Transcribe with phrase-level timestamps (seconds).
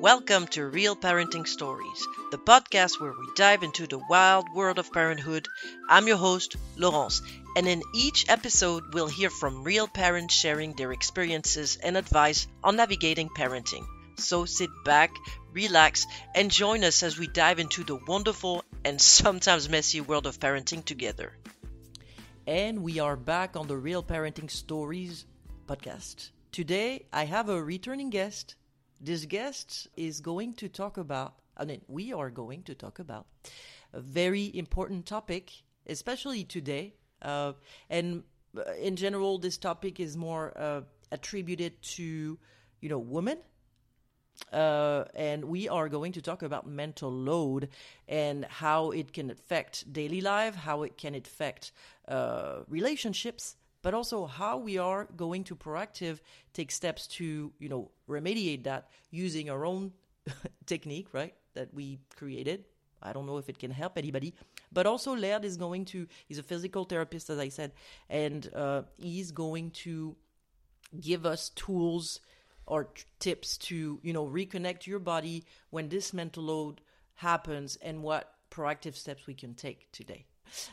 [0.00, 4.92] Welcome to Real Parenting Stories, the podcast where we dive into the wild world of
[4.92, 5.48] parenthood.
[5.88, 7.20] I'm your host, Laurence,
[7.56, 12.76] and in each episode, we'll hear from real parents sharing their experiences and advice on
[12.76, 13.84] navigating parenting.
[14.18, 15.10] So sit back,
[15.52, 20.38] relax, and join us as we dive into the wonderful and sometimes messy world of
[20.38, 21.36] parenting together.
[22.46, 25.26] And we are back on the Real Parenting Stories
[25.66, 26.30] podcast.
[26.52, 28.54] Today, I have a returning guest.
[29.00, 33.26] This guest is going to talk about, I mean, we are going to talk about
[33.92, 35.52] a very important topic,
[35.86, 36.94] especially today.
[37.22, 37.52] Uh,
[37.88, 38.24] and
[38.56, 40.80] uh, in general, this topic is more uh,
[41.12, 42.38] attributed to,
[42.80, 43.38] you know, women.
[44.52, 47.68] Uh, and we are going to talk about mental load
[48.06, 51.72] and how it can affect daily life, how it can affect
[52.06, 56.20] uh, relationships, but also how we are going to proactive
[56.52, 59.92] take steps to you know remediate that using our own
[60.66, 62.64] technique right that we created.
[63.02, 64.34] I don't know if it can help anybody.
[64.72, 67.72] But also laird is going to he's a physical therapist as i said
[68.10, 70.16] and uh, he's going to
[71.00, 72.20] give us tools
[72.66, 76.80] or t- tips to you know reconnect your body when this mental load
[77.14, 80.26] happens and what proactive steps we can take today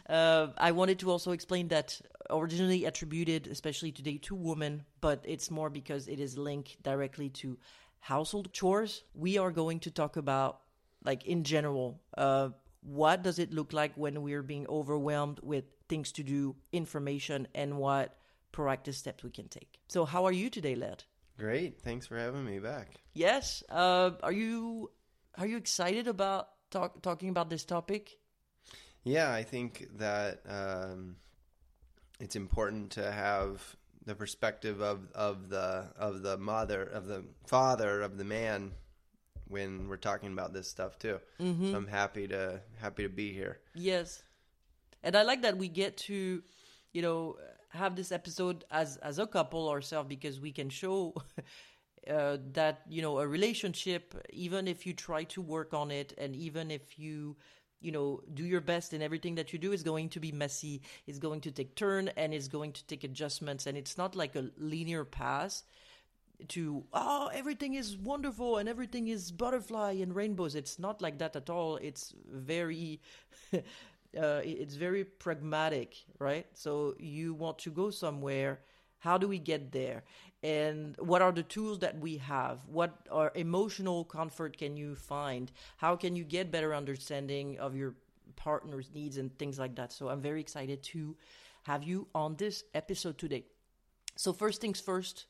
[0.09, 5.52] uh, I wanted to also explain that originally attributed, especially today, to women, but it's
[5.52, 7.58] more because it is linked directly to
[8.00, 9.04] household chores.
[9.14, 10.62] We are going to talk about,
[11.04, 12.50] like in general, uh,
[12.82, 17.78] what does it look like when we're being overwhelmed with things to do, information, and
[17.78, 18.17] what
[18.56, 19.80] proactive steps we can take.
[19.88, 21.04] So, how are you today, Laird?
[21.38, 21.82] Great.
[21.82, 22.95] Thanks for having me back.
[23.14, 23.64] Yes.
[23.70, 24.92] Uh, are you
[25.38, 28.17] are you excited about talk, talking about this topic?
[29.06, 31.16] Yeah, I think that um,
[32.20, 33.61] it's important to have
[34.06, 38.72] the perspective of, of the of the mother of the father of the man
[39.48, 41.20] when we're talking about this stuff too.
[41.39, 41.72] Mm-hmm.
[41.72, 43.60] So I'm happy to happy to be here.
[43.76, 44.23] Yes,
[45.04, 46.42] and I like that we get to,
[46.92, 47.37] you know,
[47.70, 51.14] have this episode as as a couple ourselves because we can show.
[52.08, 56.36] Uh, that you know a relationship even if you try to work on it and
[56.36, 57.36] even if you
[57.81, 60.81] you know do your best in everything that you do is going to be messy
[61.08, 63.67] it's going to take turn and it's going to take adjustments.
[63.67, 65.63] And it's not like a linear path
[66.49, 70.55] to oh everything is wonderful and everything is butterfly and rainbows.
[70.55, 71.77] It's not like that at all.
[71.77, 72.99] It's very
[73.53, 76.45] uh, it's very pragmatic right?
[76.53, 78.59] So you want to go somewhere.
[78.99, 80.03] How do we get there
[80.45, 82.60] and what are the tools that we have?
[82.67, 85.52] What are emotional comfort can you find?
[85.78, 87.95] How can you get better understanding of your
[88.36, 89.92] partner's needs and things like that?
[89.92, 91.16] So i'm very excited to
[91.64, 93.45] have you on this episode today.
[94.17, 95.26] So first things first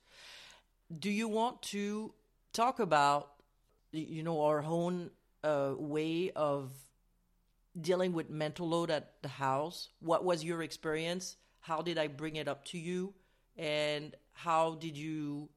[1.00, 2.14] do you want to
[2.52, 3.32] talk about
[3.94, 5.12] you know our own
[5.46, 6.72] uh, way of
[7.80, 9.88] dealing with mental load at the house?
[10.02, 11.38] What was your experience?
[11.62, 13.14] How did i bring it up to you?
[13.58, 15.50] And how did you,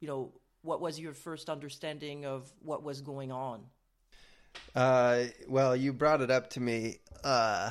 [0.00, 3.60] you know, what was your first understanding of what was going on?
[4.74, 7.70] Uh, well, you brought it up to me uh,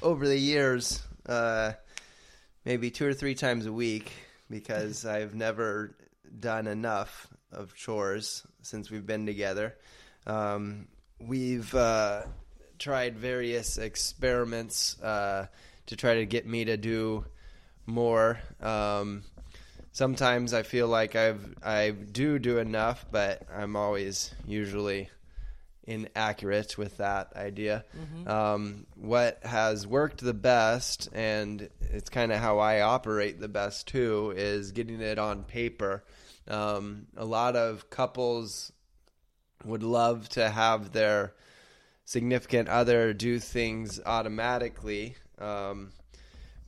[0.00, 1.72] over the years, uh,
[2.64, 4.12] maybe two or three times a week,
[4.48, 5.94] because I've never
[6.40, 9.76] done enough of chores since we've been together.
[10.26, 10.88] Um,
[11.20, 12.22] we've uh,
[12.78, 15.46] tried various experiments uh,
[15.86, 17.24] to try to get me to do
[17.86, 18.38] more.
[18.60, 19.22] Um,
[19.92, 25.08] sometimes I feel like I've I do do enough, but I'm always usually
[25.84, 27.84] inaccurate with that idea.
[27.96, 28.28] Mm-hmm.
[28.28, 33.88] Um, what has worked the best, and it's kind of how I operate the best
[33.88, 36.04] too, is getting it on paper.
[36.48, 38.72] Um, a lot of couples
[39.64, 41.34] would love to have their
[42.04, 45.16] significant other do things automatically.
[45.38, 45.92] Um,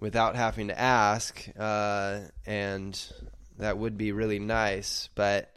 [0.01, 3.13] without having to ask, uh, and
[3.59, 5.09] that would be really nice.
[5.15, 5.55] But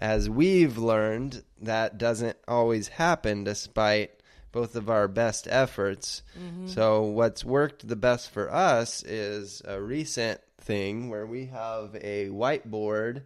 [0.00, 4.10] as we've learned, that doesn't always happen despite
[4.50, 6.22] both of our best efforts.
[6.38, 6.68] Mm-hmm.
[6.68, 12.28] So, what's worked the best for us is a recent thing where we have a
[12.28, 13.22] whiteboard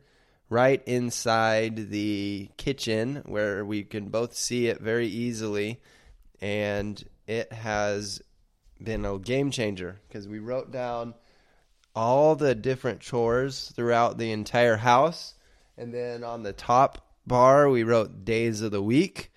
[0.48, 5.80] right inside the kitchen where we can both see it very easily.
[6.40, 8.22] And it has
[8.82, 11.14] been a game changer because we wrote down
[11.94, 15.34] all the different chores throughout the entire house.
[15.78, 19.32] And then on the top bar, we wrote days of the week.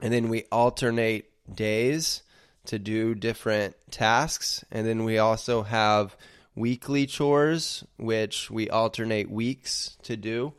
[0.00, 2.22] And then we alternate days
[2.66, 4.64] to do different tasks.
[4.70, 6.16] And then we also have
[6.54, 10.52] weekly chores, which we alternate weeks to do,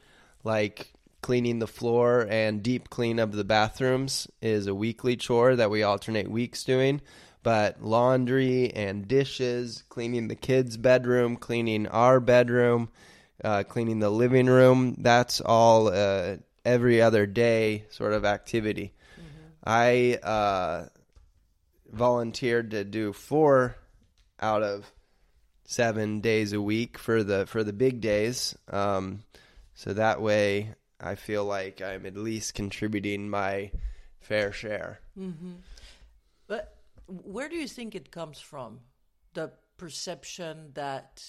[0.43, 5.71] like cleaning the floor and deep clean of the bathrooms is a weekly chore that
[5.71, 7.01] we alternate weeks doing.
[7.45, 12.89] But laundry and dishes, cleaning the kids' bedroom, cleaning our bedroom,
[13.43, 18.93] uh, cleaning the living room, that's all uh, every other day sort of activity.
[19.63, 20.87] I uh,
[21.91, 23.75] volunteered to do four
[24.39, 24.91] out of
[25.65, 28.57] seven days a week for the for the big days.
[28.71, 29.21] Um,
[29.75, 33.69] so that way, I feel like I'm at least contributing my
[34.19, 34.99] fair share.
[36.47, 36.74] But
[37.07, 38.79] where do you think it comes from?
[39.33, 41.23] The perception that,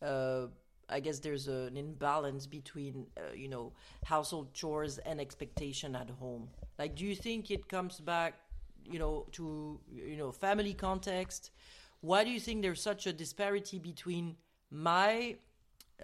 [0.00, 0.46] uh,
[0.88, 3.72] I guess there's an imbalance between, uh, you know,
[4.04, 6.48] household chores and expectation at home.
[6.78, 8.34] Like, do you think it comes back,
[8.84, 11.50] you know, to, you know, family context?
[12.00, 14.36] Why do you think there's such a disparity between
[14.70, 15.36] my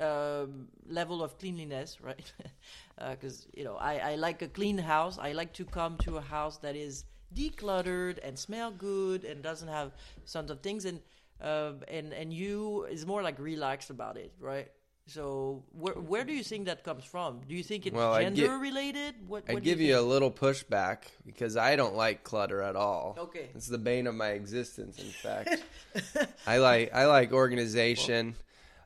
[0.00, 2.32] um, level of cleanliness, right?
[3.10, 5.18] Because you know, I, I like a clean house.
[5.18, 7.04] I like to come to a house that is
[7.34, 9.92] decluttered and smell good and doesn't have
[10.30, 10.84] tons of things.
[10.84, 11.00] And
[11.40, 14.68] um, and and you is more like relaxed about it, right?
[15.06, 17.40] So where where do you think that comes from?
[17.48, 19.14] Do you think it's Well, gender related?
[19.26, 20.04] What I what do give you, think?
[20.04, 23.16] a little pushback because I don't like clutter at all.
[23.18, 23.48] Okay.
[23.54, 24.98] it's the bane of my existence.
[24.98, 25.62] In fact,
[26.46, 28.34] I like I like organization.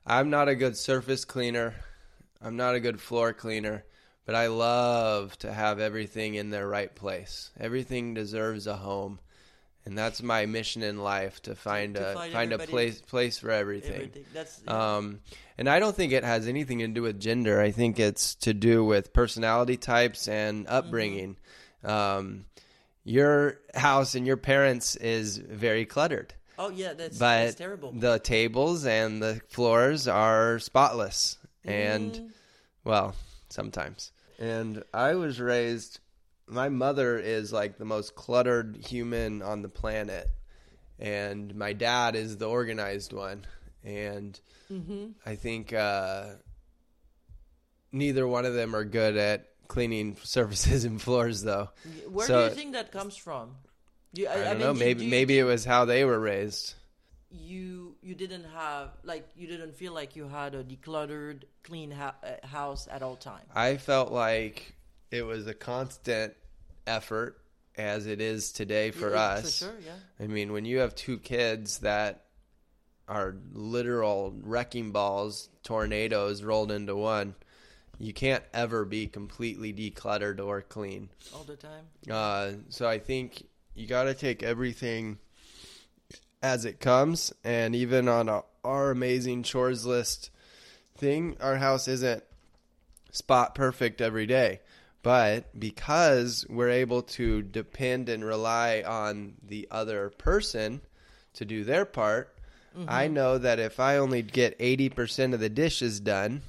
[0.06, 1.74] I'm not a good surface cleaner.
[2.40, 3.84] I'm not a good floor cleaner,
[4.24, 7.50] but I love to have everything in their right place.
[7.58, 9.18] Everything deserves a home,
[9.84, 13.38] and that's my mission in life to find to a find find a place place
[13.38, 13.94] for everything.
[13.94, 14.24] everything.
[14.32, 15.20] That's Um,
[15.58, 17.60] and I don't think it has anything to do with gender.
[17.60, 21.36] I think it's to do with personality types and upbringing.
[21.84, 22.44] Um,
[23.04, 27.90] your house and your parents is very cluttered, oh yeah, that's, but that's terrible.
[27.90, 31.38] the tables and the floors are spotless.
[31.64, 32.30] And Mm.
[32.84, 33.14] well,
[33.48, 34.11] sometimes.
[34.38, 36.00] And I was raised.
[36.46, 40.28] My mother is like the most cluttered human on the planet,
[40.98, 43.46] and my dad is the organized one.
[43.84, 44.38] And
[45.26, 46.26] I think uh,
[47.90, 51.70] neither one of them are good at cleaning surfaces and floors, though.
[52.08, 53.56] Where So- do you think that comes from?
[54.14, 54.74] You, I, don't mean, know.
[54.74, 56.74] Maybe you maybe it was how they were raised.
[57.32, 62.14] You you didn't have like you didn't feel like you had a decluttered, clean ha-
[62.22, 64.74] uh, house at all times I felt like
[65.10, 66.34] it was a constant
[66.86, 67.38] effort,
[67.76, 69.42] as it is today for Yeah, us.
[69.42, 69.92] for sure, yeah.
[70.20, 72.24] I mean, when you have two kids that
[73.08, 77.34] are literal wrecking balls, tornadoes rolled into one,
[77.98, 81.08] you can't ever be completely decluttered or clean.
[81.34, 81.84] all the time.
[82.10, 85.18] Uh, so I think you got to take everything
[86.42, 90.30] as it comes, and even on a, our amazing chores list
[90.96, 92.24] thing, our house isn't
[93.10, 94.60] spot perfect every day.
[95.02, 100.80] But because we're able to depend and rely on the other person
[101.34, 102.34] to do their part,
[102.86, 103.14] I mm-hmm.
[103.14, 106.42] know that if I only get 80% of the dishes done,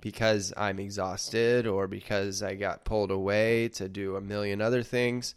[0.00, 5.34] because I'm exhausted or because I got pulled away to do a million other things,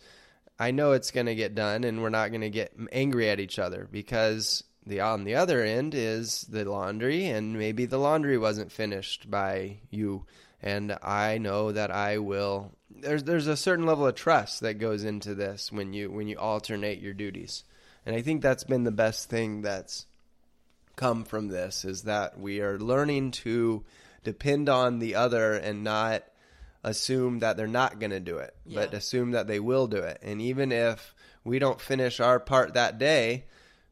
[0.62, 3.40] I know it's going to get done and we're not going to get angry at
[3.40, 8.38] each other because the on the other end is the laundry and maybe the laundry
[8.38, 10.28] wasn't finished by you
[10.62, 15.04] and I know that I will there's there's a certain level of trust that goes
[15.04, 17.64] into this when you when you alternate your duties.
[18.06, 20.06] And I think that's been the best thing that's
[20.96, 23.84] come from this is that we are learning to
[24.24, 26.24] depend on the other and not
[26.84, 30.20] assume that they're not going to do it, but assume that they will do it.
[30.22, 33.46] And even if we don't finish our part that day,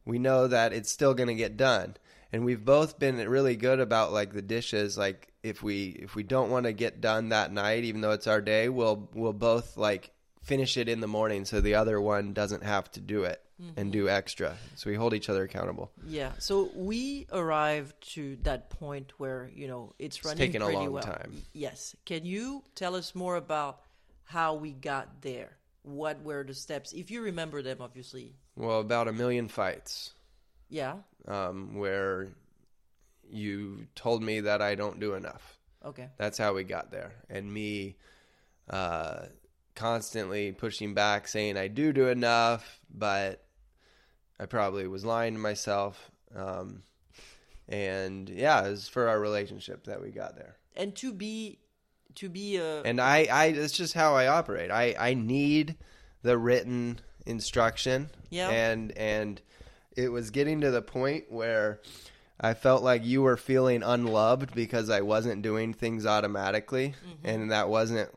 [0.06, 1.96] we know that it's still going to get done.
[2.32, 6.24] And we've both been really good about like the dishes like if we if we
[6.24, 9.78] don't want to get done that night even though it's our day, we'll we'll both
[9.78, 10.12] like
[10.50, 13.42] finish it in the morning so the other one doesn't have to do it
[13.78, 14.56] and do extra.
[14.76, 15.92] So we hold each other accountable.
[16.08, 16.32] Yeah.
[16.40, 21.04] So we arrived to that point where you know it's running taken a long well.
[21.04, 21.44] time.
[21.54, 21.96] Yes.
[22.06, 23.82] Can you tell us more about
[24.24, 25.58] how we got there?
[25.84, 27.78] What were the steps, if you remember them?
[27.82, 28.36] Obviously.
[28.56, 30.14] Well, about a million fights.
[30.70, 30.96] Yeah.
[31.28, 32.30] um, where
[33.30, 35.58] you told me that I don't do enough.
[35.84, 36.08] Okay.
[36.18, 37.14] That's how we got there.
[37.30, 37.96] And me
[38.70, 39.26] uh,
[39.80, 43.46] constantly pushing back, saying I do do enough, but
[44.40, 46.12] I probably was lying to myself.
[46.36, 46.84] Um,
[47.70, 50.58] and yeah, it was for our relationship that we got there.
[50.76, 51.60] And to be,
[52.16, 52.82] to be a.
[52.82, 54.70] And I, I, that's just how I operate.
[54.70, 55.78] I, I need
[56.24, 58.10] the written instruction.
[58.30, 58.50] Yeah.
[58.50, 59.42] And, and
[59.96, 61.80] it was getting to the point where
[62.42, 67.68] I felt like you were feeling unloved because I wasn't doing things automatically, and that
[67.68, 68.10] wasn't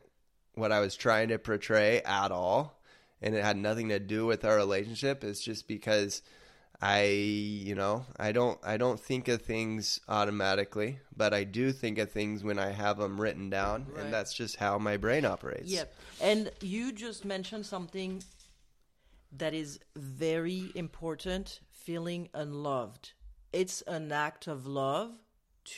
[0.55, 2.79] what I was trying to portray at all.
[3.21, 5.23] And it had nothing to do with our relationship.
[5.23, 6.21] It's just because
[6.81, 11.97] I, you know, I don't, I don't think of things automatically, but I do think
[11.97, 14.03] of things when I have them written down, Right.
[14.03, 15.71] and that's just how my brain operates.
[15.71, 15.95] Yep.
[16.19, 18.21] And you just mentioned something
[19.37, 23.13] that is very important feeling unloved.
[23.53, 25.11] It's an act of love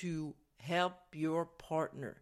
[0.01, 2.17] to help your partner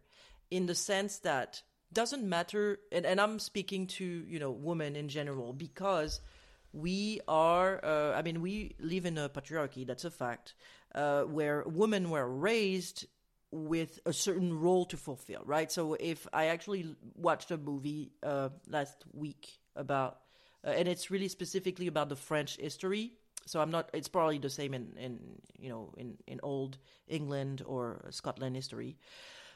[0.50, 1.62] in the sense that
[1.94, 6.20] doesn't matter and, and i'm speaking to you know women in general because
[6.72, 10.54] we are uh, i mean we live in a patriarchy that's a fact
[10.94, 13.06] uh, where women were raised
[13.50, 15.70] with a certain role to fulfill right?
[15.70, 20.18] So if i actually watched a movie uh, last week about
[20.64, 23.12] uh, and it's really specifically about the french history
[23.46, 25.18] so i'm not it's probably the same in, in
[25.58, 28.96] you know in, in old england or scotland history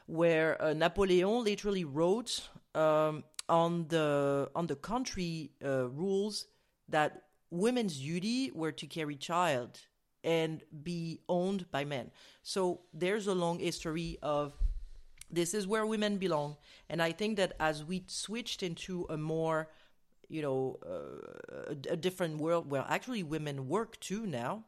[0.09, 6.47] where uh, Napoleon literally wrote um, on the on the country uh, rules
[6.87, 9.79] that women's duty were to carry child
[10.23, 12.09] and be owned by men.
[12.41, 14.53] So there's a long history of
[15.31, 16.57] this is where women belong,
[16.89, 19.69] and I think that as we switched into a more
[20.27, 24.63] you know uh, a, a different world where actually women work too now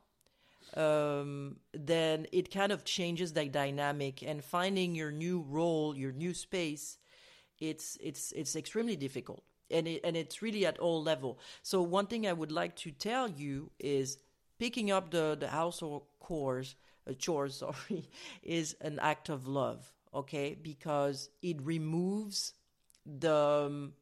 [0.75, 6.33] um, then it kind of changes that dynamic and finding your new role, your new
[6.33, 6.97] space.
[7.59, 11.39] It's it's it's extremely difficult, and it, and it's really at all level.
[11.61, 14.17] So one thing I would like to tell you is
[14.59, 16.75] picking up the the household chores,
[17.07, 18.09] uh, chores, sorry,
[18.41, 19.91] is an act of love.
[20.13, 22.53] Okay, because it removes
[23.05, 23.93] the um,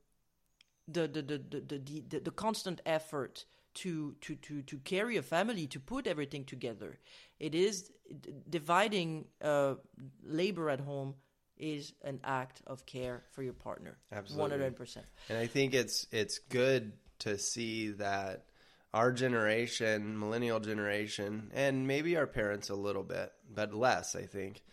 [0.87, 5.21] the the the the the, the, the constant effort to to to to carry a
[5.21, 6.97] family to put everything together
[7.39, 9.75] it is d- dividing uh,
[10.23, 11.15] labor at home
[11.57, 14.57] is an act of care for your partner Absolutely.
[14.57, 14.97] 100%
[15.29, 18.45] And I think it's it's good to see that
[18.93, 24.63] our generation, millennial generation, and maybe our parents a little bit, but less, I think,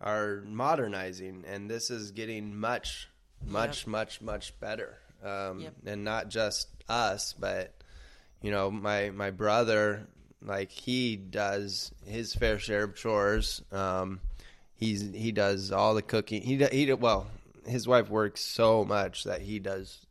[0.00, 3.08] are modernizing, and this is getting much,
[3.44, 4.98] much, much, much better.
[5.22, 5.74] Um, Yep.
[5.86, 7.74] And not just us, but
[8.42, 10.06] you know, my my brother,
[10.42, 13.62] like he does his fair share of chores.
[13.72, 14.20] Um,
[14.74, 16.42] he's he does all the cooking.
[16.42, 17.26] He he well,
[17.66, 20.06] his wife works so much that he does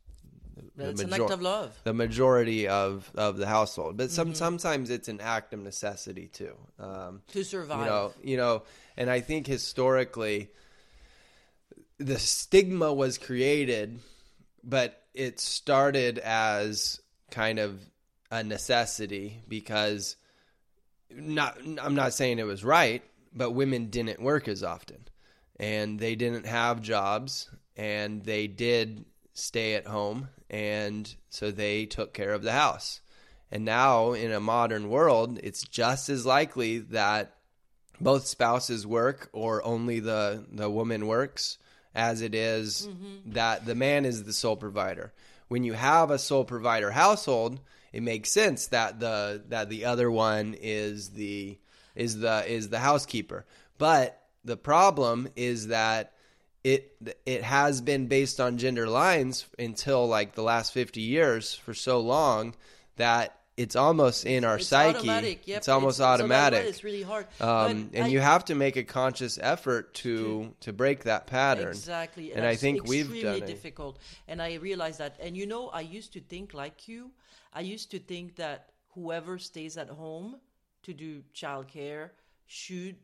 [0.76, 3.96] the it's an act of love the majority of, of the household.
[3.96, 4.34] But Mm-hmm.
[4.34, 6.54] sometimes it's an act of necessity too.
[6.78, 8.62] Um, to survive you know, you know,
[8.96, 10.50] and I think historically,
[11.98, 13.98] the stigma was created,
[14.62, 17.80] but it started as kind of
[18.30, 20.16] a necessity because
[21.10, 23.02] not I'm not saying it was right,
[23.32, 25.08] but women didn't work as often
[25.58, 32.12] and they didn't have jobs and they did stay at home and so they took
[32.14, 33.00] care of the house.
[33.50, 37.36] And now in a modern world, it's just as likely that
[38.00, 41.58] both spouses work or only the the woman works
[41.94, 43.32] as it is mm-hmm.
[43.32, 45.12] that the man is the sole provider.
[45.48, 47.60] When you have a sole provider household,
[47.96, 51.56] it makes sense that the that the other one is the
[51.94, 53.46] is the is the housekeeper.
[53.78, 56.12] But the problem is that
[56.62, 61.72] it it has been based on gender lines until like the last 50 years for
[61.72, 62.54] so long
[62.96, 65.06] that it's almost in our it's psyche.
[65.06, 65.56] Yep.
[65.56, 66.66] It's almost why automatic.
[66.66, 70.74] it's really hard Um, and I- you have to make a conscious effort to to
[70.74, 71.68] break that pattern.
[71.68, 72.34] Exactly.
[72.34, 73.46] And I think we've done it.
[73.46, 73.98] difficult.
[74.28, 75.16] And I realize that.
[75.18, 77.10] And you know, I used to think like you.
[77.56, 80.36] I used to think that whoever stays at home
[80.82, 82.10] to do childcare
[82.44, 82.96] should,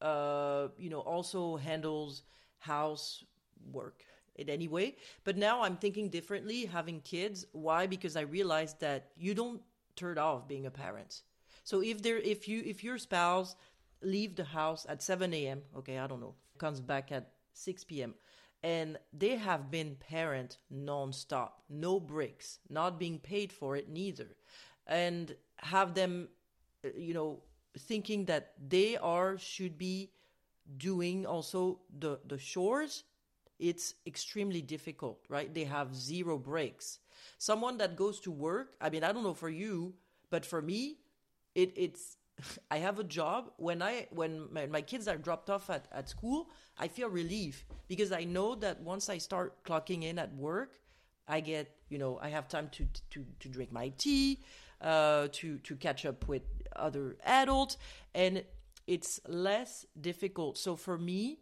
[0.00, 2.22] uh, you know, also handles
[2.58, 4.04] housework
[4.36, 4.94] in any way.
[5.24, 6.64] But now I'm thinking differently.
[6.64, 7.88] Having kids, why?
[7.88, 9.60] Because I realized that you don't
[9.96, 11.22] turn off being a parent.
[11.64, 13.56] So if there, if you, if your spouse
[14.00, 18.14] leave the house at 7 a.m., okay, I don't know, comes back at 6 p.m.,
[18.62, 24.36] and they have been parent nonstop, no breaks, not being paid for it neither,
[24.86, 26.28] and have them,
[26.84, 27.42] uh, you know,
[27.78, 30.10] thinking that they are should be
[30.76, 33.04] doing also the the chores
[33.58, 35.52] it's extremely difficult right?
[35.52, 37.00] They have zero breaks.
[37.38, 39.94] Someone that goes to work i mean i don't know for you
[40.30, 40.98] but for me
[41.54, 42.17] it it's
[42.70, 46.08] i have a job when i when my, my kids are dropped off at, at
[46.08, 50.80] school i feel relief because i know that once i start clocking in at work
[51.26, 54.40] i get you know i have time to to to drink my tea
[54.80, 56.42] uh to to catch up with
[56.76, 57.76] other adults
[58.14, 58.44] and
[58.88, 60.56] it's less difficult.
[60.56, 61.40] So for me,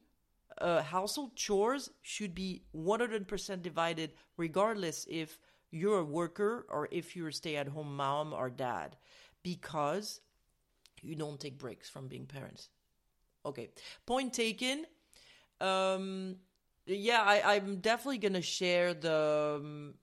[0.60, 5.38] uh, household chores should be 100% divided, regardless if
[5.70, 8.96] you're a worker or if you're a stay at home mom or dad,
[9.44, 10.20] because
[11.02, 12.68] you don't take breaks from being parents.
[13.44, 13.70] Okay,
[14.06, 14.86] point taken.
[15.60, 16.36] Um,
[16.86, 19.94] yeah, I, I'm definitely gonna share the um,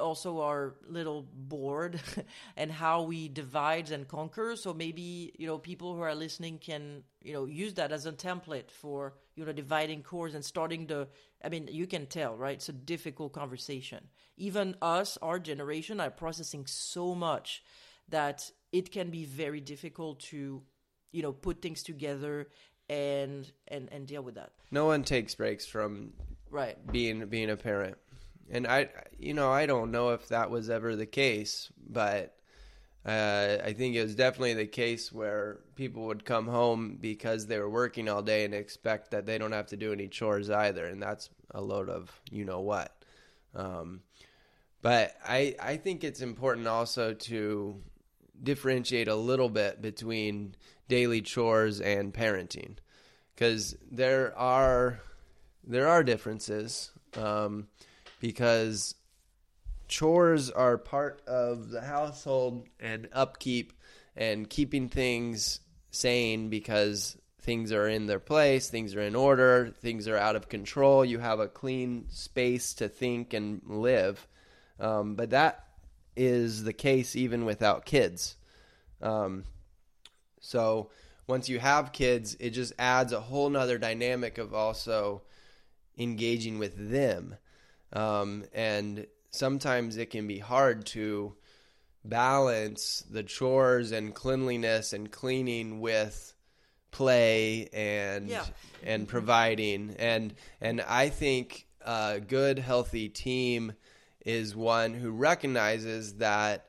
[0.00, 2.00] also our little board
[2.56, 4.56] and how we divide and conquer.
[4.56, 8.12] So maybe you know people who are listening can you know use that as a
[8.12, 11.08] template for you know dividing cores and starting the.
[11.44, 12.54] I mean, you can tell, right?
[12.54, 14.08] It's a difficult conversation.
[14.36, 17.62] Even us, our generation, are processing so much
[18.08, 20.62] that it can be very difficult to
[21.12, 22.48] you know put things together
[22.88, 24.52] and and and deal with that.
[24.70, 26.12] No one takes breaks from
[26.50, 27.96] right being being a parent
[28.50, 32.36] and I, you know, I don't know if that was ever the case, but
[33.04, 37.58] uh, I think it was definitely the case where people would come home because they
[37.58, 40.86] were working all day and expect that they don't have to do any chores either,
[40.86, 42.96] and that's a load of you know what.
[43.54, 44.02] Um,
[44.82, 47.80] but I, I think it's important also to
[48.42, 50.54] differentiate a little bit between
[50.88, 52.76] daily chores and parenting,
[53.34, 55.00] because there are
[55.64, 56.90] there are differences.
[57.16, 57.68] Um,
[58.20, 58.94] because
[59.88, 63.72] chores are part of the household and upkeep
[64.16, 70.08] and keeping things sane because things are in their place, things are in order, things
[70.08, 71.04] are out of control.
[71.04, 74.26] You have a clean space to think and live.
[74.80, 75.65] Um, but that
[76.16, 78.36] is the case even without kids.
[79.02, 79.44] Um,
[80.40, 80.90] so
[81.26, 85.22] once you have kids, it just adds a whole nother dynamic of also
[85.98, 87.36] engaging with them
[87.92, 91.34] um, and sometimes it can be hard to
[92.04, 96.34] balance the chores and cleanliness and cleaning with
[96.90, 98.44] play and yeah.
[98.84, 103.72] and providing and and I think a good healthy team
[104.26, 106.66] is one who recognizes that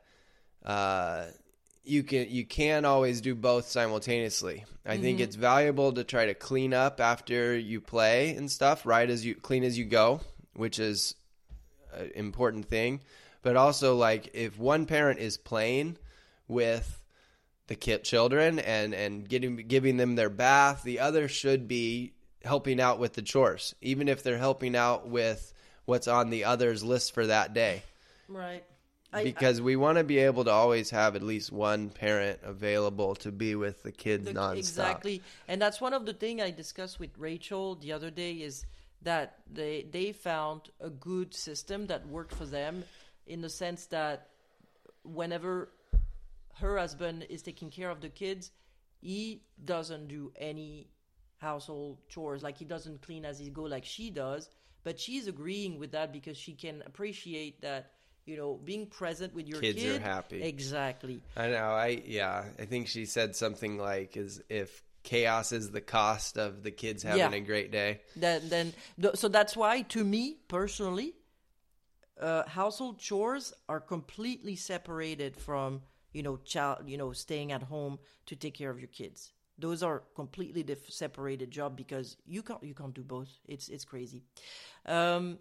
[0.64, 1.26] uh,
[1.84, 4.64] you can you can always do both simultaneously.
[4.86, 5.02] I mm-hmm.
[5.02, 9.26] think it's valuable to try to clean up after you play and stuff right as
[9.26, 10.22] you clean as you go
[10.58, 11.16] which is
[11.94, 13.02] an important thing.
[13.42, 15.98] But also, like, if one parent is playing
[16.48, 17.02] with
[17.68, 22.82] the kid children and and getting giving them their bath, the other should be helping
[22.82, 25.54] out with the chores, even if they're helping out with
[25.88, 27.82] what's on the other's list for that day.
[28.28, 28.64] Right.
[29.24, 33.16] because I, we want to be able to always have at least one parent available
[33.16, 34.58] to be with the kids the, nonstop.
[34.58, 38.34] Exactly, and that's one of the things I discussed with Rachel the other day.
[38.34, 38.66] Is
[39.04, 42.84] that they they found a good system that worked for them
[43.26, 44.28] in the sense that
[45.04, 45.70] whenever
[46.56, 48.52] her husband is taking care of the kids
[49.00, 50.88] he doesn't do any
[51.38, 54.50] household chores like he doesn't clean as he go like she does
[54.88, 57.92] but she's agreeing with that because she can appreciate that
[58.26, 62.46] you know being present with your kids kid, are happy exactly i know i yeah
[62.58, 67.02] i think she said something like is if chaos is the cost of the kids
[67.02, 67.32] having yeah.
[67.32, 68.02] a great day.
[68.18, 68.74] Then, then,
[69.16, 71.14] so that's why, to me personally,
[72.20, 78.00] uh, household chores are completely separated from you know child, you know, staying at home
[78.26, 79.32] to take care of your kids.
[79.58, 83.30] Those are completely diff- separated job because you can't you can't do both.
[83.48, 84.24] It's it's crazy,
[84.86, 85.40] um,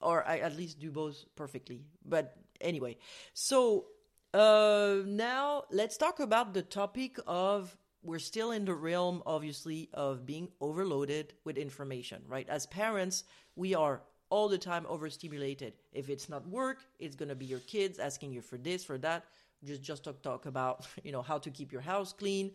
[0.00, 1.84] or I at least do both perfectly.
[2.04, 2.96] But anyway,
[3.34, 3.86] so
[4.34, 10.24] uh, now let's talk about the topic of we're still in the realm, obviously, of
[10.24, 12.48] being overloaded with information, right?
[12.48, 13.24] As parents,
[13.56, 15.72] we are all the time overstimulated.
[15.92, 19.24] If it's not work, it's gonna be your kids asking you for this, for that.
[19.64, 22.52] Just just talk talk about you know how to keep your house clean,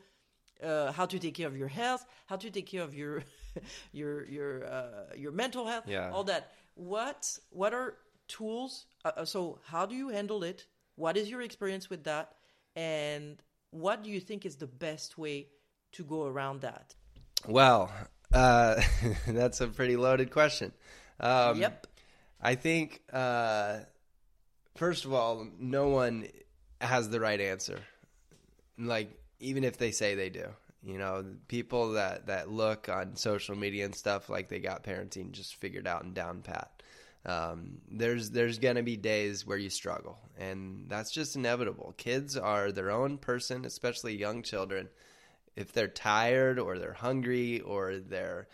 [0.63, 3.23] uh, how to take care of your health, how to take care of your
[3.91, 6.12] your your uh, your mental health, yeah.
[6.12, 6.52] all that.
[6.76, 7.97] What what are
[8.28, 8.86] tools?
[9.06, 10.65] Uh, uh so how do you handle it?
[10.95, 12.36] What is your experience with that?
[12.76, 15.47] And what do you think is the best way
[15.93, 16.95] to go around that?
[17.47, 17.91] Well,
[18.32, 18.82] uh,
[19.28, 20.71] that's a pretty loaded question.
[21.19, 21.88] Um, yep.
[22.41, 23.80] I think, uh,
[24.76, 26.28] first of all, no one
[26.82, 27.80] has the right answer.
[28.78, 29.10] Like,
[29.43, 30.47] even if they say they do,
[30.84, 35.32] you know, people that, that look on social media and stuff like they got parenting
[35.32, 36.82] just figured out and down pat
[37.25, 41.93] um, there's there's gonna be days where you struggle, and that's just inevitable.
[41.97, 44.89] Kids are their own person, especially young children.
[45.56, 48.47] If they're tired or they're hungry or they're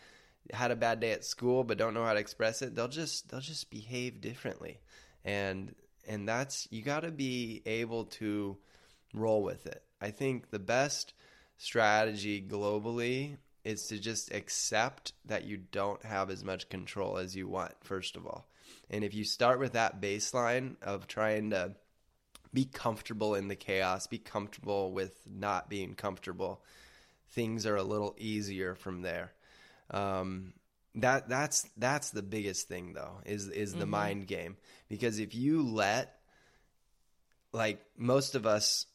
[0.54, 3.30] had a bad day at school but don't know how to express it, they'll just
[3.30, 4.80] they'll just behave differently,
[5.26, 5.74] and
[6.08, 8.56] and that's you got to be able to
[9.16, 9.84] roll with it.
[10.02, 11.14] I think the best
[11.58, 17.48] strategy globally is to just accept that you don't have as much control as you
[17.48, 18.48] want, first of all.
[18.90, 21.76] And if you start with that baseline of trying to
[22.54, 26.64] be comfortable in the chaos, be comfortable with not being comfortable,
[27.32, 29.34] things are a little easier from there.
[29.92, 30.54] Um,
[30.96, 33.92] that that's that's the biggest thing though is is the mm-hmm.
[33.92, 34.58] mind game
[34.90, 36.20] because if you let
[37.54, 38.88] like most of us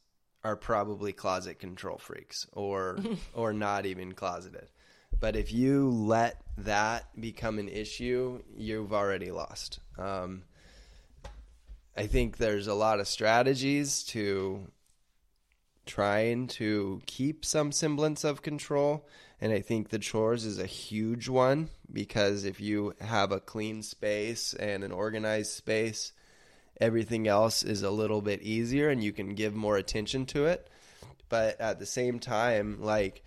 [0.44, 2.98] are probably closet control freaks or
[3.34, 4.68] or not even closeted.
[5.18, 9.80] But if you let that become an issue, you've already lost.
[9.98, 10.42] Um,
[11.96, 14.70] I think there's a lot of strategies to
[15.86, 19.06] trying to keep some semblance of control.
[19.40, 23.82] And I think the chores is a huge one because if you have a clean
[23.82, 26.12] space and an organized space,
[26.80, 30.68] everything else is a little bit easier and you can give more attention to it.
[31.28, 33.24] But at the same time, like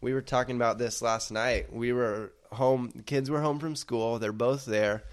[0.00, 3.76] we were talking about this last night, we were home, the kids were home from
[3.76, 5.04] school, they're both there,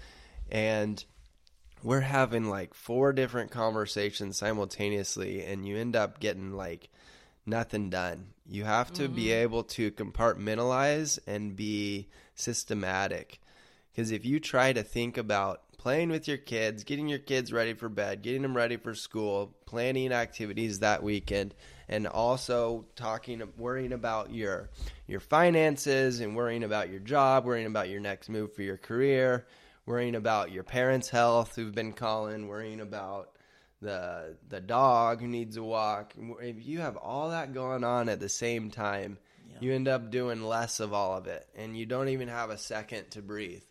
[0.50, 1.04] and
[1.82, 6.88] we're having like four different conversations simultaneously, and you end up getting like
[7.46, 8.28] nothing done.
[8.46, 9.14] You have to mm-hmm.
[9.14, 13.40] be able to compartmentalize and be systematic.
[13.94, 17.74] Because if you try to think about playing with your kids, getting your kids ready
[17.74, 21.54] for bed, getting them ready for school, planning activities that weekend,
[21.88, 24.70] and also talking worrying about your
[25.06, 29.46] your finances and worrying about your job, worrying about your next move for your career,
[29.86, 33.30] worrying about your parents' health who've been calling, worrying about
[33.80, 36.14] the the dog who needs a walk.
[36.40, 39.56] If you have all that going on at the same time, yeah.
[39.60, 42.58] you end up doing less of all of it and you don't even have a
[42.58, 43.62] second to breathe.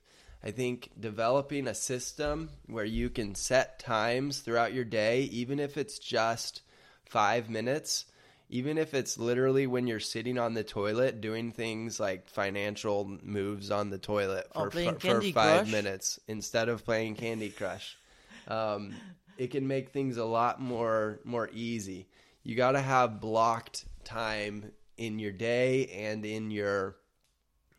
[0.44, 5.78] I think developing a system where you can set times throughout your day, even if
[5.78, 6.62] it's just
[7.06, 8.06] five minutes,
[8.50, 13.72] even if it's literally when you're sitting on the toilet doing things like financial moves
[13.72, 15.72] on the toilet for, for, for, five Crush.
[15.72, 17.98] minutes instead of playing Candy Crush.
[18.48, 18.94] Um,
[19.38, 22.08] it can make things a lot more more easy.
[22.44, 26.98] You got to have blocked time in your day and in your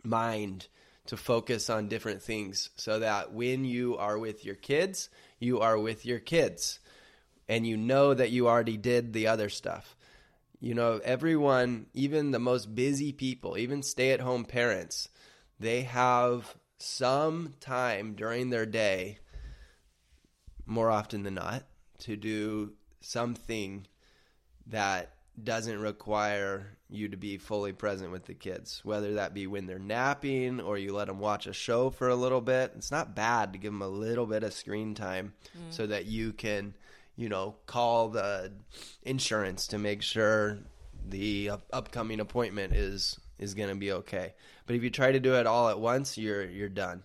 [0.03, 0.67] mind
[1.07, 5.79] to focus on different things so that when you are with your kids, you are
[5.79, 6.79] with your kids
[7.49, 9.97] and you know that you already did the other stuff.
[10.61, 15.11] You know, everyone, even the most busy people, even stay at home parents,
[15.61, 19.19] they have some time during their day,
[20.65, 21.65] more often than not,
[21.99, 23.87] to do something
[24.67, 29.67] that doesn't require you to be fully present with the kids, whether that be when
[29.67, 32.73] they're napping or you let them watch a show for a little bit.
[32.77, 35.73] It's not bad to give them a little bit of screen time mm.
[35.73, 36.75] so that you can,
[37.17, 38.53] you know, call the
[39.03, 40.59] insurance to make sure
[41.09, 44.35] the upcoming appointment is is going to be okay.
[44.67, 47.03] But if you try to do it all at once, you're you're done.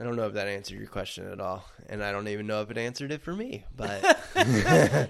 [0.00, 2.62] I don't know if that answered your question at all, and I don't even know
[2.62, 3.64] if it answered it for me.
[3.76, 4.00] But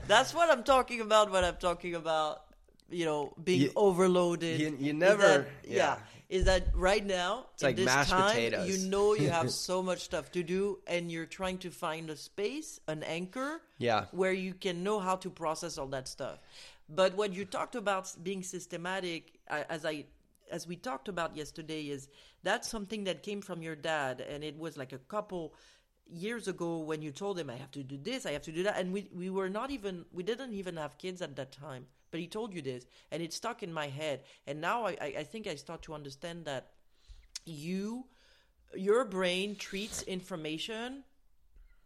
[0.09, 2.42] that's what I'm talking about when I'm talking about
[2.90, 4.59] you know being you, overloaded.
[4.59, 5.76] You, you never, that, yeah.
[5.76, 5.96] yeah.
[6.29, 7.46] Is that right now?
[7.55, 8.68] It's like mashed time, potatoes.
[8.68, 12.16] You know you have so much stuff to do, and you're trying to find a
[12.16, 16.40] space, an anchor, yeah, where you can know how to process all that stuff.
[16.88, 20.07] But what you talked about being systematic, as I
[20.50, 22.09] as we talked about yesterday, is
[22.42, 25.55] that's something that came from your dad, and it was like a couple
[26.07, 28.62] years ago when you told him I have to do this, I have to do
[28.64, 31.87] that, and we we were not even we didn't even have kids at that time,
[32.11, 35.24] but he told you this, and it stuck in my head, and now I I
[35.24, 36.70] think I start to understand that
[37.44, 38.07] you
[38.74, 41.05] your brain treats information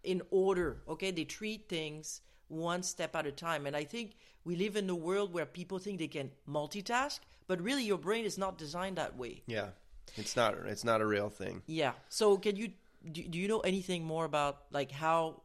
[0.02, 1.10] in order okay?
[1.10, 4.94] They treat things one step at a time and i think we live in a
[4.94, 9.16] world where people think they can multitask but really your brain is not designed that
[9.16, 9.42] way.
[9.46, 9.70] Yeah
[10.16, 11.62] it's not it's not a real thing.
[11.66, 11.92] Yeah.
[12.08, 12.72] So can you
[13.10, 15.42] do, do you know anything more about like how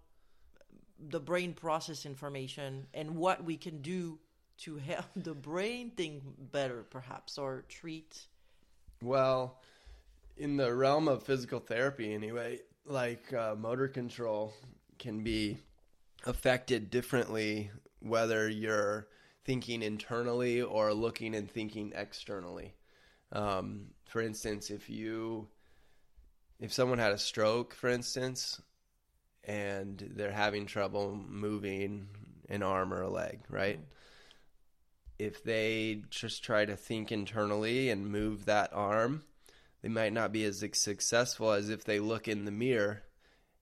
[1.00, 4.20] the brain process information and what we can do
[4.60, 8.28] to help the brain think better perhaps or treat?
[9.02, 9.60] Well
[10.38, 14.54] in the realm of physical therapy anyway like uh, motor control
[14.98, 15.58] can be
[16.26, 19.08] affected differently whether you're
[19.46, 22.74] thinking internally or looking and thinking externally.
[23.32, 25.48] Um, for instance, if you
[26.60, 28.62] if someone had a stroke, for instance,
[29.44, 32.10] and they're having trouble moving
[32.50, 33.80] an arm or a leg, right?
[35.18, 39.24] If they just try to think internally and move that arm,
[39.82, 43.04] they might not be as successful as if they look in the mirror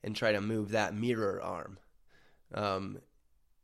[0.04, 1.78] and try to move that mirror arm.
[2.54, 3.00] Um,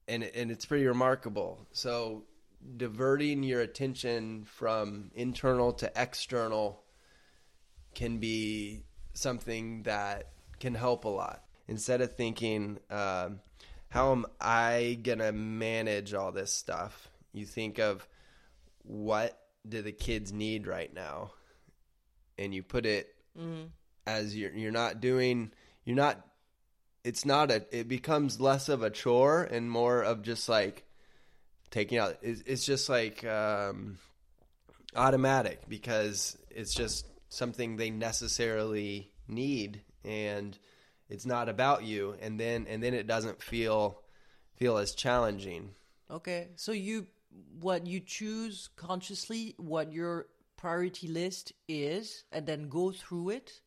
[0.08, 1.66] and and it's pretty remarkable.
[1.72, 2.26] So
[2.78, 6.84] diverting your attention from internal to external
[7.94, 11.44] can be something that can help a lot.
[11.68, 13.40] Instead of thinking, um,
[13.90, 17.08] how am I going to manage all this stuff?
[17.32, 18.08] You think of
[18.84, 21.32] what do the kids need right now?
[22.38, 23.64] And you put it Mm-hmm.
[24.06, 25.52] as you're, you're not doing,
[25.86, 26.24] you're not,
[27.04, 30.84] it's not a, it becomes less of a chore and more of just like
[31.74, 33.98] taking out, it's, just like, um,
[34.96, 40.58] automatic because it's just something they necessarily need and
[41.10, 42.16] it's not about you.
[42.22, 44.00] And then and then it doesn't feel
[44.56, 45.72] feel as challenging.
[46.10, 47.08] Okay, so you
[47.60, 53.62] what you choose consciously what your priority list is, and then go through it.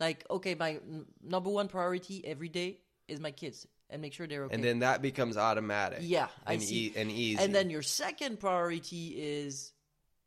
[0.00, 4.26] Like, okay, my n- number one priority every day is my kids, and make sure
[4.26, 4.54] they're okay.
[4.54, 6.86] and then that becomes automatic yeah, I and, see.
[6.86, 9.72] e- and easy and then your second priority is,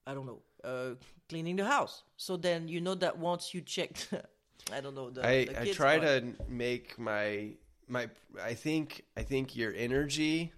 [0.08, 0.95] I don't know, uh,
[1.28, 2.04] cleaning the house.
[2.17, 3.97] So then you know that once you check,
[4.73, 6.23] I don't know, the, I, the I try part.
[6.23, 7.51] to make my
[7.88, 8.10] my
[8.41, 10.54] I think I think your energy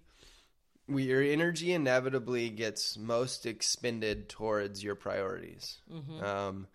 [0.88, 5.80] we- your energy inevitably gets most expended towards your priorities.
[5.92, 6.24] Mm-hmm.
[6.24, 6.68] Um,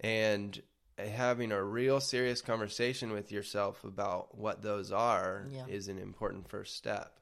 [0.00, 0.60] and
[1.06, 5.66] having a real serious conversation with yourself about what those are Yeah.
[5.66, 7.18] is an important first step.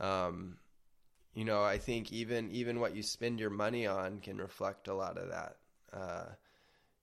[0.00, 0.58] Um,
[1.34, 4.94] you know, I think even even what you spend your money on can reflect a
[4.94, 5.56] lot of that.
[5.92, 6.24] Uh,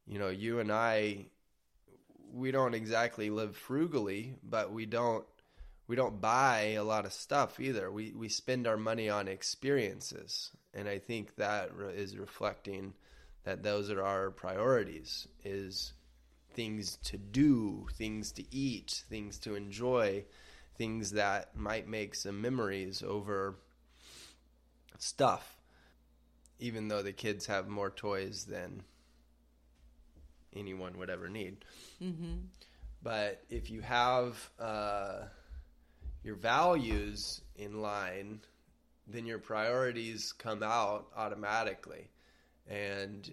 [0.06, 1.26] you know, you and I,
[2.32, 5.26] we don't exactly live frugally, but we don't
[5.88, 7.92] we don't buy a lot of stuff either.
[7.92, 12.94] We we spend our money on experiences, and I think that is reflecting
[13.44, 15.94] that those are our priorities is
[16.54, 20.26] things to do, things to eat, things to enjoy,
[20.78, 23.56] things that might make some memories over
[24.98, 25.58] stuff.
[26.60, 28.84] Even though the kids have more toys than
[30.56, 31.64] anyone would ever need.
[32.04, 32.36] Mm-hmm.
[33.02, 35.22] But if you have uh,
[36.24, 38.42] your values in line,
[39.08, 42.10] then your priorities come out automatically.
[42.68, 43.32] And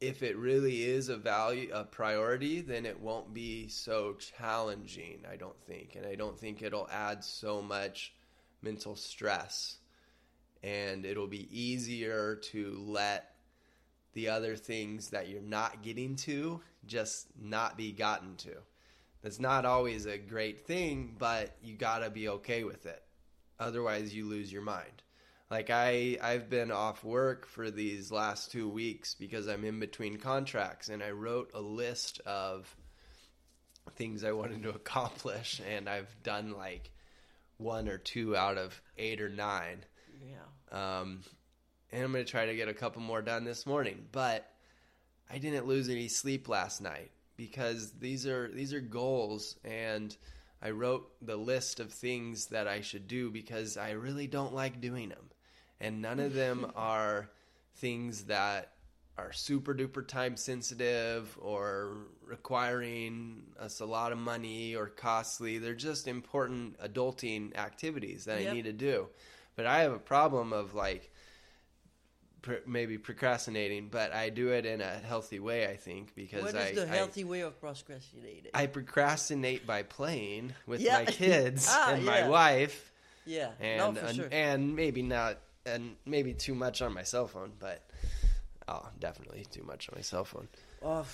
[0.00, 5.36] if it really is a value, a priority, then it won't be so challenging, I
[5.36, 5.94] don't think.
[5.94, 8.14] And I don't think it'll add so much
[8.62, 9.76] mental stress.
[10.62, 13.34] And it'll be easier to let
[14.14, 18.56] the other things that you're not getting to just not be gotten to.
[19.22, 23.02] That's not always a great thing, but you got to be okay with it.
[23.58, 25.02] Otherwise, you lose your mind.
[25.50, 30.18] Like I I've been off work for these last 2 weeks because I'm in between
[30.18, 32.74] contracts and I wrote a list of
[33.92, 36.90] things I wanted to accomplish and I've done like
[37.56, 39.84] one or two out of 8 or 9.
[40.22, 41.00] Yeah.
[41.00, 41.20] Um,
[41.92, 44.06] and I'm going to try to get a couple more done this morning.
[44.12, 44.50] But
[45.30, 50.14] I didn't lose any sleep last night because these are these are goals, and
[50.60, 54.80] I wrote the list of things that I should do because I really don't like
[54.80, 55.29] doing them,
[55.80, 57.30] and none of them are
[57.76, 58.72] things that
[59.18, 65.58] are super duper time sensitive or requiring us a lot of money or costly.
[65.58, 68.50] They're just important adulting activities that Yep.
[68.50, 69.08] I need to do.
[69.56, 71.10] But I have a problem of like
[72.40, 76.54] pr- maybe procrastinating, but I do it in a healthy way, I think, because what
[76.54, 78.50] is I, the I- healthy way of procrastinating?
[78.54, 80.98] I, procrastinate by playing with Yeah.
[80.98, 82.10] my kids Ah, and yeah.
[82.10, 82.90] my wife,
[83.26, 84.28] yeah, and no, sure.
[84.32, 85.38] and maybe not,
[85.70, 87.88] and maybe too much on my cell phone, but
[88.68, 90.48] oh, definitely too much on my cell phone.
[90.82, 91.06] Oh,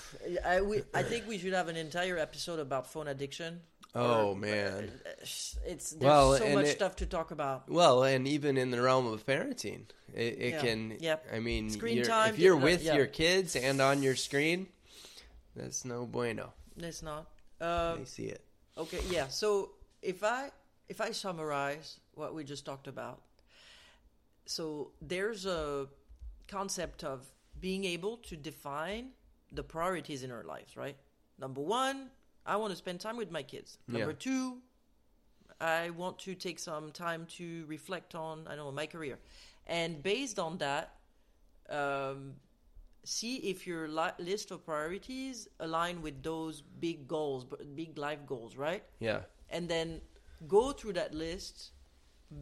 [0.44, 3.60] I, we, I think we should have an entire episode about phone addiction.
[3.94, 4.90] Oh, Or- man.
[5.20, 7.68] it's there's Well, so much it- stuff to talk about.
[7.68, 10.60] Well, and even in the realm of parenting, it, it Yeah.
[10.60, 10.96] can.
[11.00, 11.26] Yep.
[11.32, 12.94] I mean, Screen time, if you're uh, with yeah.
[12.96, 14.68] your kids and on your screen,
[15.54, 16.52] that's no bueno.
[16.76, 17.26] It's not.
[17.60, 18.44] Uh, they see it.
[18.76, 19.28] okay, yeah.
[19.28, 19.70] So
[20.02, 20.50] if I
[20.88, 23.22] if I summarize what we just talked about,
[24.46, 25.88] so there's a
[26.48, 27.26] concept of
[27.60, 29.10] being able to define
[29.52, 30.96] the priorities in our lives, right?
[31.38, 32.10] Number one,
[32.44, 33.78] I want to spend time with my kids.
[33.88, 34.16] Number Yeah.
[34.18, 34.62] two,
[35.60, 39.18] I want to take some time to reflect on, I don't know, my career.
[39.66, 40.94] And based on that,
[41.68, 42.36] um,
[43.04, 48.56] see if your li- list of priorities align with those big goals, big life goals,
[48.56, 48.84] right?
[49.00, 49.22] Yeah.
[49.48, 50.00] and then
[50.48, 51.70] go through that list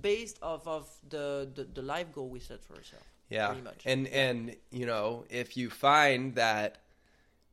[0.00, 3.04] based off of the, the, the life goal we set for ourselves.
[3.28, 3.48] Yeah.
[3.48, 3.82] Pretty much.
[3.84, 6.78] And and you know, if you find that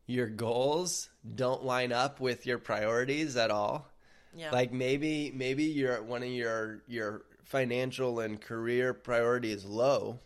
[0.06, 3.88] your goals don't line up with your priorities at all,
[4.36, 4.52] Yeah.
[4.52, 10.20] like maybe maybe your one of your your financial and career priority is low,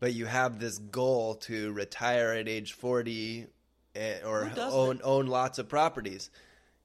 [0.00, 3.46] but you have this goal to retire at age 40
[3.94, 5.04] eh, or own that?
[5.04, 6.30] own lots of properties.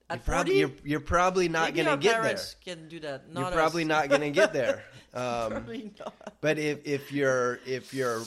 [0.09, 2.39] At you're, probably, you're, you're probably not going to get there.
[2.65, 3.25] can do that.
[3.31, 3.87] You're Not probably us.
[3.89, 4.83] not going to get there.
[5.11, 6.35] Um, Probably not.
[6.39, 8.21] but if if your if your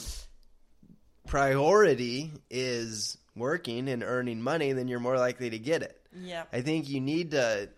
[1.27, 6.01] priority is working and earning money, then you're more likely to get it.
[6.21, 6.43] Yeah.
[6.53, 7.69] I think you need to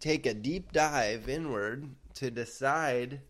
[0.00, 3.20] take a deep dive inward to decide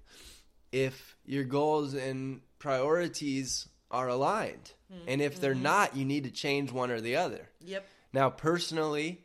[0.73, 4.73] if your goals and priorities are aligned.
[5.07, 7.49] And if they're not, you need to change one or the other.
[7.61, 7.87] Yep.
[8.13, 9.25] Now, personally,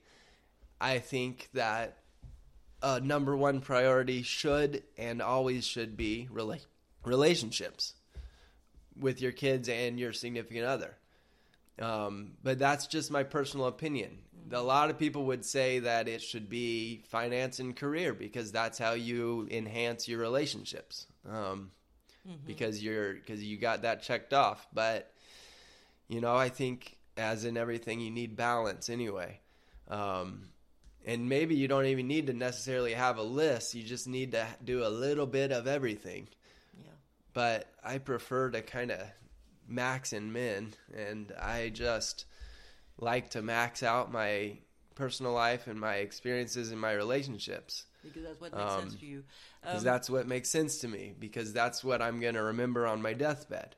[0.82, 2.00] I think that
[2.82, 6.66] a number one priority should and always should be rela-
[7.06, 7.94] relationships
[9.00, 10.98] with your kids and your significant other.
[11.80, 14.18] Um, but that's just my personal opinion.
[14.52, 18.78] A lot of people would say that it should be finance and career because that's
[18.78, 21.06] how you enhance your relationships.
[21.30, 21.72] Um,
[22.46, 24.68] Because you're because you got that checked off.
[24.74, 25.12] But
[26.08, 29.40] you know, I think as in everything, you need balance anyway.
[29.88, 30.50] Um,
[31.06, 33.74] and maybe you don't even need to necessarily have a list.
[33.76, 36.28] You just need to do a little bit of everything.
[36.84, 36.92] Yeah.
[37.34, 39.00] But I prefer to kind of
[39.68, 42.26] max and min, and I just
[42.98, 44.58] like to max out my
[44.96, 49.06] personal life and my experiences and my relationships Because that's what makes sense Um, to
[49.06, 49.24] you.
[49.62, 52.86] because Um, that's what makes sense to me because that's what I'm going to remember
[52.86, 53.76] on my deathbed.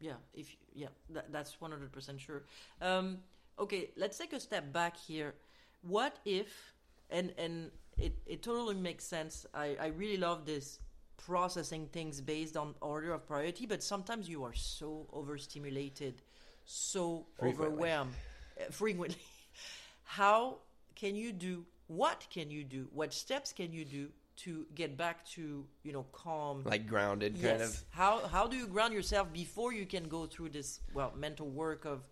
[0.00, 2.44] Yeah, if yeah, that, that's one hundred percent sure.
[2.80, 3.18] Um,
[3.58, 5.34] okay, let's take a step back here.
[5.82, 6.74] What if,
[7.10, 9.46] and and it it totally makes sense.
[9.54, 10.78] I I really love this
[11.16, 16.22] processing things based on order of priority, but sometimes you are so overstimulated,
[16.64, 17.66] so Frequently.
[17.66, 18.14] overwhelmed,
[18.60, 19.18] uh, frequently.
[20.04, 20.58] How
[20.94, 21.64] can you do?
[21.88, 22.88] What can you do?
[22.92, 24.08] What steps can you do
[24.44, 26.62] to get back to you know calm?
[26.64, 27.50] Like grounded, yes.
[27.50, 27.84] kind of.
[27.90, 31.84] How how do you ground yourself before you can go through this well mental work
[31.84, 32.08] of?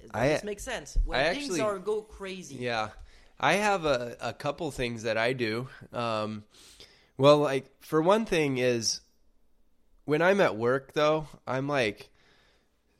[0.00, 0.98] Does I- this make sense?
[1.04, 2.56] When I things actually- are go crazy.
[2.56, 2.90] Yeah.
[3.38, 5.68] I have a, a couple things that I do.
[5.92, 6.44] Um,
[7.16, 9.00] well, like, for one thing, is
[10.04, 12.10] when I'm at work, though, I'm like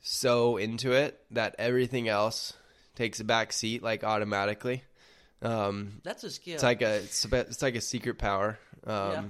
[0.01, 2.53] so into it that everything else
[2.95, 4.83] takes a back seat, like, automatically.
[5.41, 6.55] Um, That's a skill.
[6.55, 8.57] It's like a it's, a- it's like a secret power.
[8.85, 9.23] Um, Yeah.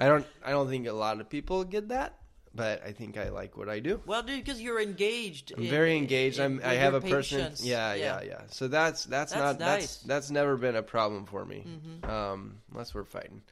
[0.00, 2.17] I don't I don't think a lot of people get that,
[2.58, 4.02] but I think I like what I do.
[4.04, 5.52] well, dude, because you're engaged.
[5.56, 6.38] I'm in- very engaged.
[6.38, 7.38] in- I'm, I have a person.
[7.40, 7.64] patients.
[7.64, 9.68] Yeah, yeah, yeah, So that's that's, That's not nice.
[9.68, 9.80] Mm-hmm.
[9.80, 11.64] that's that's never been a problem for me,
[12.02, 13.42] um, unless we're fighting.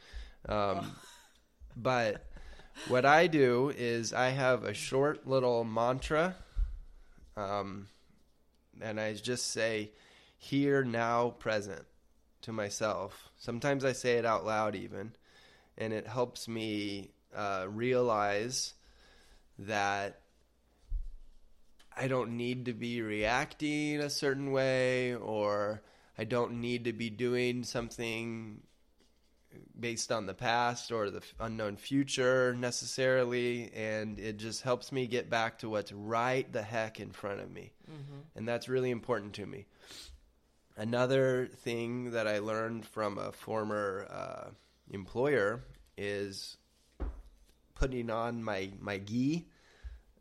[0.49, 0.93] Um,
[1.77, 2.25] but
[2.89, 6.35] what I do is I have a short little mantra,
[7.37, 7.87] um,
[8.81, 9.93] and I just say,
[10.39, 11.85] "Here, now, present,"
[12.43, 13.31] to myself.
[13.39, 15.13] Sometimes I say it out loud, even,
[15.79, 18.75] and it helps me uh, realize
[19.59, 20.21] that
[21.97, 25.83] I don't need to be reacting a certain way or
[26.19, 28.61] I don't need to be doing something
[29.79, 35.31] based on the past or the unknown future necessarily and it just helps me get
[35.31, 37.73] back to what's right the heck in front of me.
[38.35, 39.67] And that's really important to me.
[40.77, 44.51] Another thing that I learned from a former uh,
[44.91, 45.65] employer
[45.97, 46.59] is
[47.77, 49.47] putting on my my gi.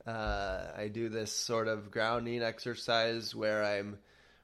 [0.05, 3.97] Uh, I do this sort of grounding exercise where I'm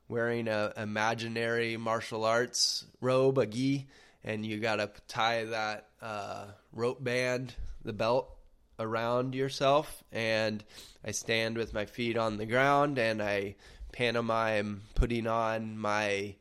[0.09, 3.87] wearing a imaginary martial arts robe, a gi,
[4.23, 8.35] and you got to tie that uh, rope band, the belt,
[8.79, 10.03] around yourself.
[10.11, 10.63] And
[11.05, 13.55] I stand with my feet on the ground and I
[13.93, 16.35] pantomime putting on my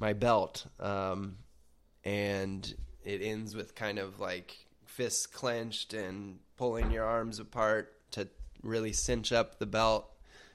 [0.00, 0.66] my belt.
[0.80, 1.36] Um,
[2.04, 2.74] and
[3.04, 4.61] it ends with kind of like
[4.96, 8.28] fists clenched and pulling your arms apart to
[8.62, 10.08] really cinch up the belt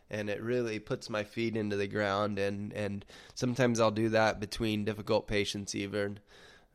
[0.10, 4.39] and it really puts my feet into the ground and and sometimes I'll do that
[4.39, 6.19] between difficult patients even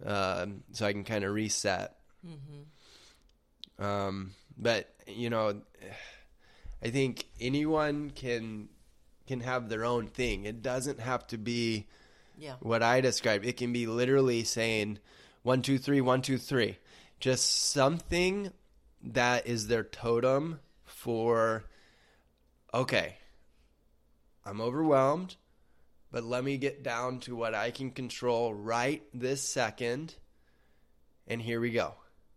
[0.05, 1.97] um, so I can kind of reset
[3.79, 5.63] um, but you know
[6.83, 8.69] I think anyone can
[9.27, 11.87] can have their own thing it doesn't have to be
[12.39, 12.57] Yeah.
[12.61, 13.47] what I described.
[13.47, 14.99] It can be literally saying
[15.43, 16.79] one, two, three, one, two, three.
[17.23, 18.51] Just something
[19.01, 21.63] that is their totem for,
[22.75, 23.15] okay,
[24.45, 25.37] I'm overwhelmed,
[26.11, 30.17] but let me get down to what I can control right this second.
[31.29, 31.95] And here we go.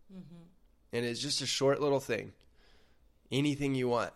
[0.08, 0.44] Mm-hmm.
[0.92, 2.32] And it's just a short little thing.
[3.32, 4.12] Anything you want.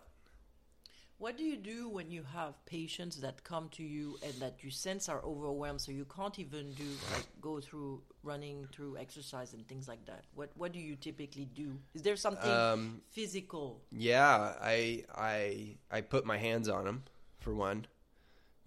[1.19, 4.71] What do you do when you have patients that come to you and that you
[4.71, 9.67] sense are overwhelmed, so you can't even do like go through running through exercise and
[9.67, 10.25] things like that?
[10.35, 11.79] What What do you typically do?
[11.95, 13.81] Is there something Um, physical?
[13.91, 17.05] Yeah, I I I put my hands on them
[17.39, 17.87] for one.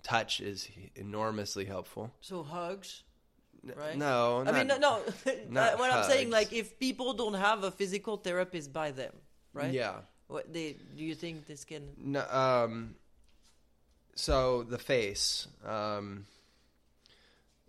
[0.03, 2.11] Touch is enormously helpful.
[2.19, 3.03] So hugs,
[3.63, 3.95] right?
[3.97, 4.99] No, I mean, no, no.
[5.49, 9.13] not what I'm saying, like, if people don't have a physical therapist by them,
[9.53, 9.71] right?
[9.71, 10.01] Yeah.
[10.27, 11.93] What they do you think this can?
[11.97, 12.95] No, um,
[14.15, 16.25] so the face, um,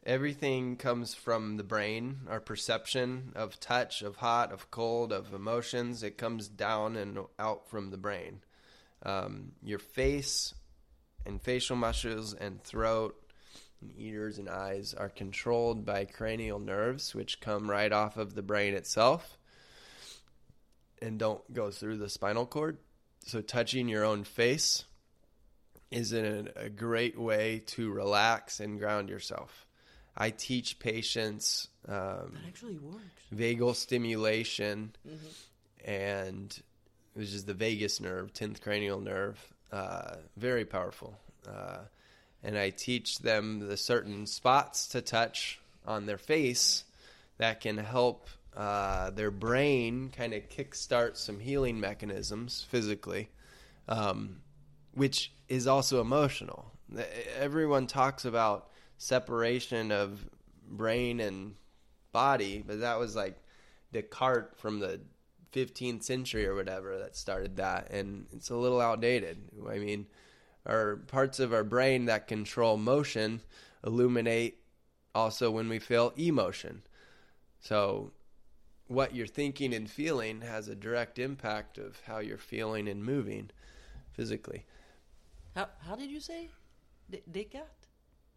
[0.04, 2.20] everything comes from the brain.
[2.28, 7.68] Our perception of touch, of hot, of cold, of emotions, it comes down and out
[7.68, 8.40] from the brain.
[9.02, 10.54] Um, your face
[11.26, 13.20] and facial muscles and throat
[13.80, 18.42] and ears and eyes are controlled by cranial nerves, which come right off of the
[18.42, 19.38] brain itself
[21.02, 22.78] and don't go through the spinal cord.
[23.26, 24.84] So touching your own face
[25.90, 29.66] is a, a great way to relax and ground yourself.
[30.16, 31.94] I teach patients um,
[32.34, 33.00] That actually works.
[33.34, 34.92] vagal stimulation
[35.84, 36.56] and
[37.14, 39.38] which is the vagus nerve, 10th cranial nerve,
[39.72, 41.16] uh, very powerful.
[41.48, 41.78] Uh,
[42.42, 46.84] and I teach them the certain spots to touch on their face
[47.38, 53.28] that can help uh, their brain kind of kickstart some healing mechanisms physically,
[53.88, 54.36] um,
[54.94, 56.70] which is also emotional.
[57.38, 60.28] Everyone talks about separation of
[60.68, 61.54] brain and
[62.12, 63.38] body, but that was like
[63.92, 65.00] Descartes from the
[65.52, 69.38] 15th century or whatever that started that, and it's a little outdated.
[69.68, 70.06] I mean,
[70.66, 73.40] our parts of our brain that control motion
[73.86, 74.58] illuminate
[75.14, 76.82] also when we feel emotion.
[77.60, 78.12] So,
[78.88, 83.50] what you're thinking and feeling has a direct impact of how you're feeling and moving
[84.12, 84.66] physically.
[85.54, 86.50] How How did you say?
[87.10, 87.83] De- Descartes.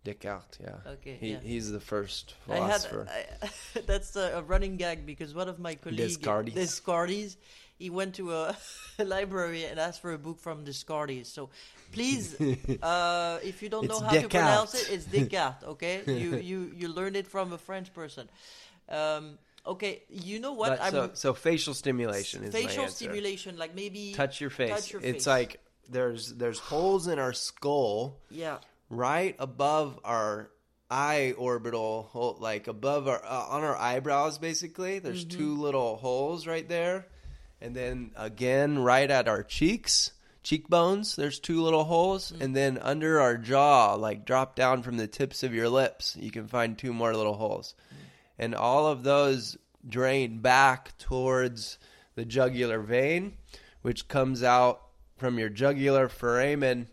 [0.07, 0.91] Descartes, yeah.
[0.93, 1.39] Okay, He, yeah.
[1.43, 3.07] He's the first I had philosopher.
[3.09, 6.53] I, that's a, a running gag because one of my colleagues, Descartes.
[6.53, 7.37] Descartes,
[7.77, 8.55] he went to a,
[8.99, 11.27] library and asked for a book from Descartes.
[11.27, 11.49] So
[11.91, 12.35] please,
[12.81, 15.63] uh, if you don't It's know how to pronounce it, it's Descartes.
[15.63, 18.29] Okay, you you you learned it from a French person.
[18.89, 20.81] Um, okay, you know what?
[20.89, 24.69] So, so facial stimulation is facial stimulation, like maybe touch your face.
[24.69, 25.27] Touch your it's face.
[25.27, 28.57] like there's there's holes in our skull yeah,
[28.89, 30.49] right above our
[30.89, 35.37] eye orbital hole, like above our uh, on our eyebrows basically there's Mm-hmm.
[35.37, 37.07] two little holes right there
[37.59, 40.11] and then again right at our cheeks
[40.43, 42.41] cheekbones there's two little holes Mm.
[42.41, 46.31] and then under our jaw like drop down from the tips of your lips you
[46.31, 47.95] can find two more little holes Mm.
[48.39, 49.57] and all of those
[49.89, 51.77] drain back towards
[52.15, 53.35] the jugular vein
[53.81, 54.81] which comes out
[55.17, 56.87] from your jugular foramen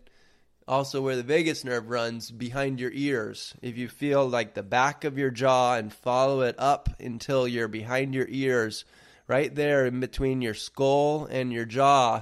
[0.67, 3.53] also where the vagus nerve runs behind your ears.
[3.61, 7.67] If you feel like the back of your jaw and follow it up until you're
[7.67, 8.85] behind your ears,
[9.27, 12.21] right there in between your skull and your jaw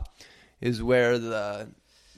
[0.62, 1.70] is where the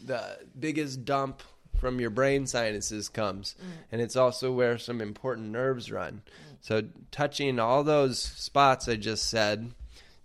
[0.04, 1.42] the biggest dump
[1.80, 3.56] from your brain sinuses comes.
[3.60, 3.68] Mm.
[3.92, 6.22] And it's also where some important nerves run.
[6.62, 9.72] So touching all those spots I just said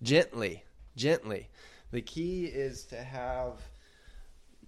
[0.02, 0.64] gently,
[0.96, 1.48] gently.
[1.90, 3.54] The key is to have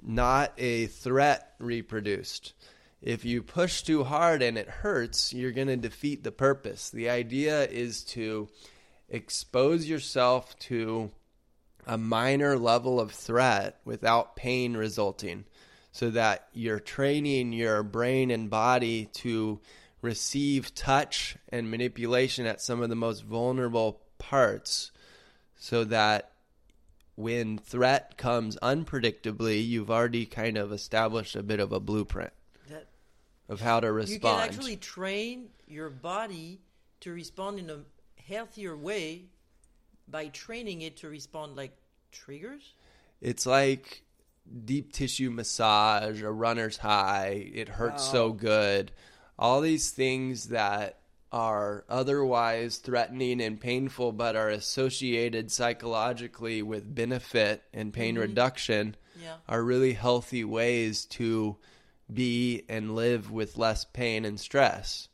[0.04, 2.52] not a threat reproduced.
[3.00, 6.90] If you push too hard and it hurts, you're going to defeat the purpose.
[6.90, 8.48] The idea is to
[9.08, 11.10] expose yourself to
[11.86, 15.44] a minor level of threat without pain resulting
[15.90, 19.60] so that you're training your brain and body to
[20.00, 24.90] receive touch and manipulation at some of the most vulnerable parts
[25.56, 26.31] so that
[27.14, 32.32] when threat comes unpredictably, you've already kind of established a bit of a blueprint
[32.68, 32.88] that
[33.48, 34.14] of how to respond.
[34.14, 36.60] you can actually train your body
[37.00, 37.80] to respond in a
[38.22, 39.26] healthier way
[40.08, 41.76] by training it to respond like
[42.12, 42.74] triggers.
[43.20, 44.04] It's like
[44.64, 47.50] deep tissue massage, a runner's high.
[47.54, 48.92] It hurts so good.
[49.38, 51.01] All these things that
[51.32, 58.22] are otherwise threatening and painful, but are associated psychologically with benefit and pain mm-hmm.
[58.22, 59.36] reduction, Yeah.
[59.48, 61.56] are really healthy ways to
[62.12, 65.08] be and live with less pain and stress.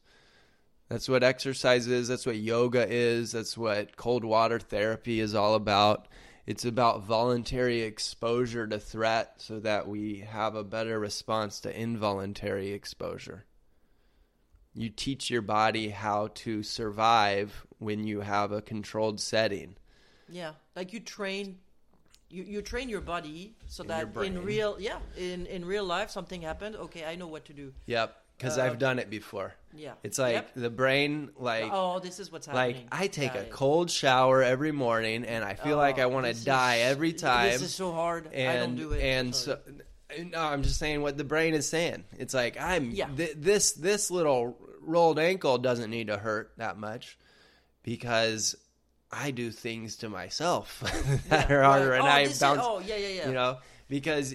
[0.89, 2.09] That's what exercise is.
[2.09, 3.33] That's what yoga is.
[3.33, 6.09] That's what cold water therapy is all about.
[6.47, 12.73] It's about voluntary exposure to threat so that we have a better response to involuntary
[12.73, 13.45] exposure.
[14.79, 19.77] You teach your body how to survive when you have a controlled setting.
[20.29, 21.59] Yeah, like you train
[22.31, 26.11] you, you train your body so your that in real yeah in in real life
[26.11, 29.55] something happened okay i know what to do Yep, because Uh, I've done it before.
[29.75, 30.51] yeah It's like Yep.
[30.55, 34.73] the brain, like oh this is what's happening like I take a cold shower every
[34.73, 37.51] morning, and I feel like I Oh, want to die is- every time.
[37.51, 39.59] this is so hard and i don't do it and so
[40.33, 42.03] no, I'm just saying what the brain is saying.
[42.19, 43.09] It's like I'm Yeah.
[43.15, 44.57] th- this this little
[44.89, 47.17] rolled ankle doesn't need to hurt that much
[47.83, 48.55] because
[49.13, 50.81] I do things to myself
[51.29, 51.99] that Yeah, are harder, right.
[52.01, 52.61] and oh, I this is- bounce.
[52.63, 53.59] oh yeah yeah yeah You know,
[53.89, 54.35] because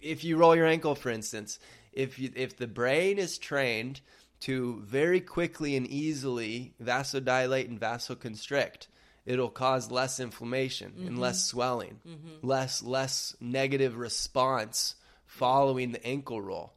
[0.00, 1.58] if you roll your ankle, for instance,
[1.92, 4.00] if you, if the brain is trained
[4.40, 8.88] to very quickly and easily vasodilate and vasoconstrict,
[9.24, 11.56] it'll cause less inflammation and less Mm-hmm.
[11.56, 12.00] swelling,
[12.42, 14.96] less less negative response
[15.26, 16.73] following the ankle roll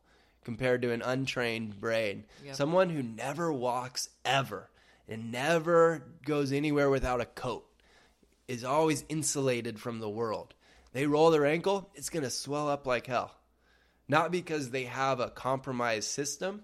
[0.48, 2.24] compared to an untrained brain.
[2.45, 2.56] Yep.
[2.56, 4.70] Someone who never walks ever
[5.10, 7.66] and never goes anywhere without a coat
[8.48, 10.54] is always insulated from the world.
[10.93, 13.36] They roll their ankle, it's going to swell up like hell.
[14.08, 16.62] Not because they have a compromised system,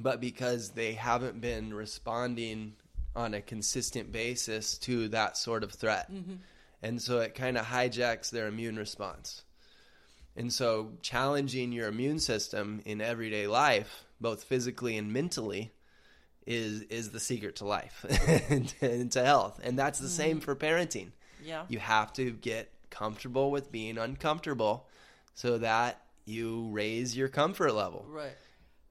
[0.00, 2.72] but because they haven't been responding
[3.14, 6.10] on a consistent basis to that sort of threat.
[6.10, 6.36] Mm-hmm.
[6.82, 9.42] And so it kind of hijacks their immune response.
[10.36, 15.72] And so challenging your immune system in everyday life, both physically and mentally,
[16.46, 18.04] is is the secret to life
[18.48, 19.60] and, and to health.
[19.62, 20.42] And that's the same mm.
[20.42, 21.12] for parenting.
[21.42, 24.88] yeah You have to get comfortable with being uncomfortable
[25.34, 28.04] so that you raise your comfort level.
[28.08, 28.32] right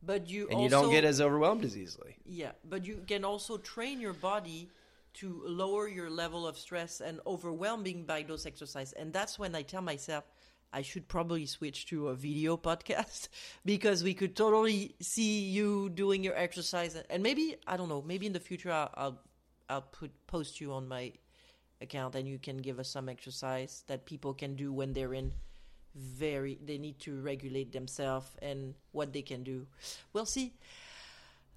[0.03, 2.17] but you And you don't get as overwhelmed as easily.
[2.25, 4.69] Yeah, but you can also train your body
[5.15, 8.93] to lower your level of stress and overwhelming by those exercises.
[8.93, 10.23] And that's when I tell myself
[10.73, 13.27] I should probably switch to a video podcast
[13.65, 16.95] because we could totally see you doing your exercise.
[17.09, 18.01] And maybe I don't know.
[18.01, 19.19] Maybe in the future I'll I'll,
[19.69, 21.11] I'll put post you on my
[21.81, 25.33] account and you can give us some exercise that people can do when they're in
[25.95, 29.67] very they need to regulate themselves and what they can do.
[30.13, 30.53] We'll see.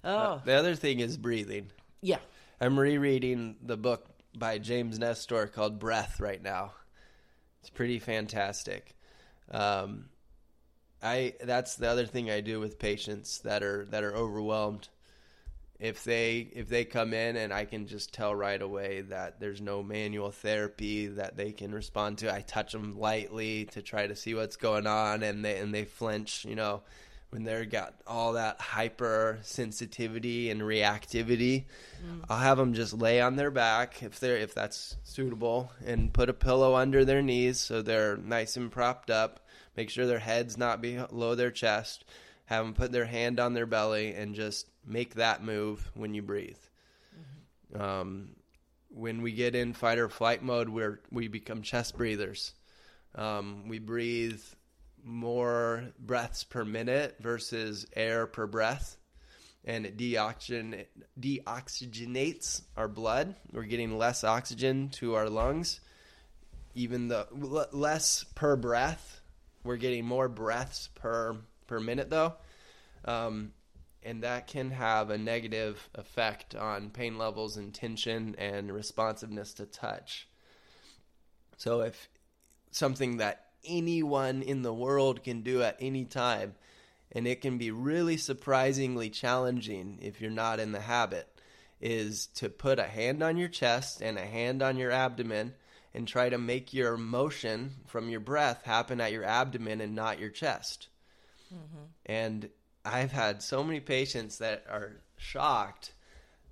[0.03, 1.71] Uh, oh, The other thing is breathing.
[2.01, 2.17] yeah.
[2.61, 4.05] I'm rereading the book
[4.37, 6.71] by James Nestor called Breath right now.
[7.61, 8.94] It's pretty fantastic.
[9.51, 10.05] Um,
[11.01, 14.89] I that's the other thing I do with patients that are that are overwhelmed.
[15.79, 19.61] If they if they come in and I can just tell right away that there's
[19.61, 24.15] no manual therapy that they can respond to, I touch them lightly to try to
[24.15, 26.45] see what's going on, and they and they flinch.
[26.45, 26.81] You know,
[27.35, 31.65] when they're got all that hyper sensitivity and reactivity,
[32.29, 36.29] I'll have them just lay on their back if they're if that's suitable, and put
[36.29, 39.45] a pillow under their knees so they're nice and propped up.
[39.75, 42.05] Make sure their head's not below their chest.
[42.45, 46.21] Have them put their hand on their belly and just make that move when you
[46.21, 46.55] breathe.
[47.77, 48.29] Um,
[48.87, 52.53] when we get in fight or flight mode, we're we become chest breathers.
[53.13, 54.39] Um, we breathe
[55.05, 58.97] more breaths per minute versus air per breath,
[59.63, 60.85] and it deoxygen
[61.19, 63.35] deoxygenates our blood.
[63.51, 65.79] We're getting less oxygen to our lungs,
[66.73, 69.21] even the l- less per breath.
[69.63, 71.37] We're getting more breaths per
[71.67, 72.33] per minute though,
[73.05, 73.53] um,
[74.03, 79.65] and that can have a negative effect on pain levels and tension and responsiveness to
[79.65, 80.27] touch.
[81.57, 82.09] So if
[82.71, 86.55] something that anyone in the world can do at any time,
[87.11, 91.27] and it can be really surprisingly challenging if you're not in the habit,
[91.81, 95.53] is to put a hand on your chest and a hand on your abdomen
[95.93, 100.19] and try to make your motion from your breath happen at your abdomen and not
[100.19, 100.87] your chest.
[101.53, 101.83] Mm-hmm.
[102.05, 102.49] And
[102.83, 105.93] I've had so many patients that are shocked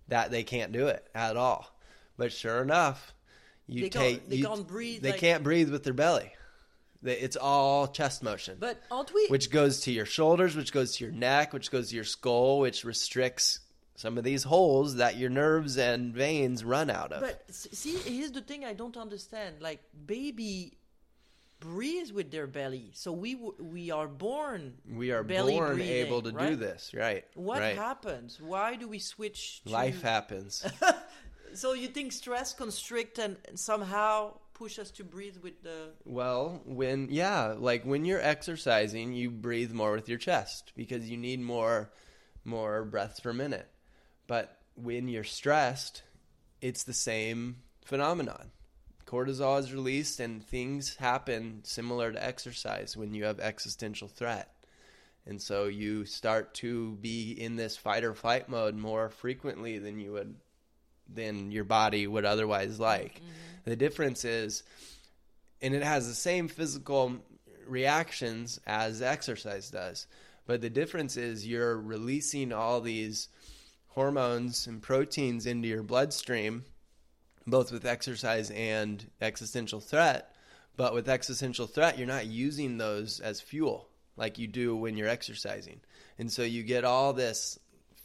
[0.07, 1.75] that they can't do it at all.
[2.17, 3.13] But sure enough,
[3.67, 6.31] you They take can't- they you- can't breathe, They like- can't breathe with their belly.
[7.03, 9.27] It's all chest motion, But aren't we?
[9.27, 12.59] which goes to your shoulders, which goes to your neck, which goes to your skull,
[12.59, 13.59] which restricts
[13.95, 17.21] some of these holes that your nerves and veins run out of.
[17.21, 19.57] but see, here's the thing I don't understand.
[19.59, 20.77] Like baby
[21.59, 24.75] breathes with their belly, so we we are born.
[24.89, 27.25] we are born able to do this, right?
[27.35, 27.75] What right.
[27.75, 28.39] happens?
[28.41, 29.61] Why do we switch?
[29.63, 29.71] To...
[29.71, 30.65] Life happens.
[31.53, 35.91] So you think stress constrict and somehow push us to breathe with the?
[36.05, 41.17] Well, when yeah, like when you're exercising, you breathe more with your chest because you
[41.17, 41.91] need more
[42.45, 43.69] more breaths per minute.
[44.27, 46.03] But when you're stressed,
[46.61, 48.51] it's the same phenomenon.
[49.05, 54.49] Cortisol is released and things happen similar to exercise when you have existential threat.
[55.25, 59.99] And so you start to be in this fight or flight mode more frequently than
[59.99, 60.35] you would
[61.07, 63.15] than your body would otherwise like.
[63.15, 63.69] Mm-hmm.
[63.69, 64.63] The difference is
[65.63, 67.15] and it has the same physical
[67.65, 70.07] reactions as exercise does.
[70.45, 73.29] But the difference is you're releasing all these
[73.87, 76.65] hormones and proteins into your bloodstream,
[77.47, 80.35] both with exercise and existential threat.
[80.75, 83.87] But with existential threat, you're not using those as fuel
[84.17, 85.79] like you do when you're exercising.
[86.19, 87.57] And so you get all this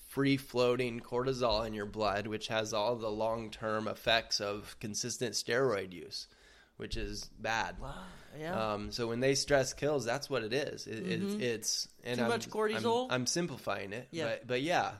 [0.08, 5.34] free floating cortisol in your blood, which has all the long term effects of consistent
[5.34, 6.26] steroid use,
[6.78, 7.78] which is bad.
[7.78, 7.94] Wow.
[8.38, 8.72] Yeah.
[8.72, 10.86] Um, so when they stress kills, that's what it is.
[10.86, 13.04] It, it, it's and Too I'm, much cortisol?
[13.06, 14.24] I'm, I'm simplifying it, Yeah.
[14.24, 14.92] but but yeah,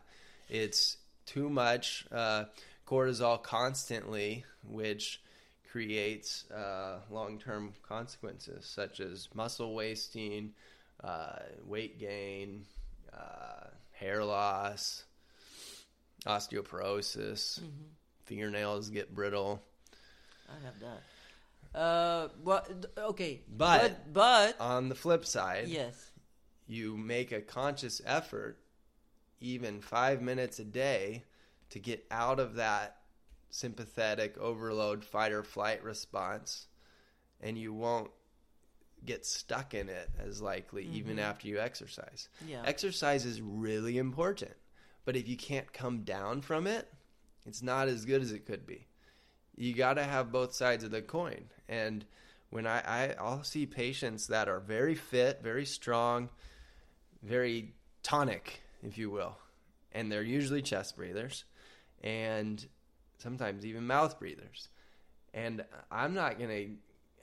[0.50, 2.44] it's too much uh,
[2.86, 5.22] cortisol constantly, which
[5.70, 10.52] creates uh, long-term consequences such as muscle wasting,
[11.04, 12.64] uh, weight gain,
[13.12, 15.04] uh, hair loss,
[16.26, 17.84] osteoporosis, Mm-hmm.
[18.24, 19.62] fingernails get brittle.
[20.48, 21.78] I have that.
[21.78, 26.10] Uh, well, okay, But- but, but On the flip side, yes,
[26.66, 28.58] you make a conscious effort,
[29.40, 31.24] even five minutes a day,
[31.70, 32.96] to get out of that
[33.50, 36.66] sympathetic overload fight or flight response,
[37.40, 38.10] and you won't
[39.04, 41.24] get stuck in it as likely even mm-hmm.
[41.24, 42.28] after you exercise.
[42.46, 42.62] Yeah.
[42.64, 44.54] Exercise is really important,
[45.04, 46.88] but if you can't come down from it,
[47.46, 48.86] it's not as good as it could be.
[49.56, 51.44] You got to have both sides of the coin.
[51.68, 52.04] And
[52.50, 56.28] when I, I I'll see patients that are very fit, very strong,
[57.22, 59.36] very tonic, if you will,
[59.92, 61.44] and they're usually chest breathers,
[62.02, 62.64] and
[63.18, 64.68] sometimes even mouth breathers.
[65.34, 66.70] And I'm not going to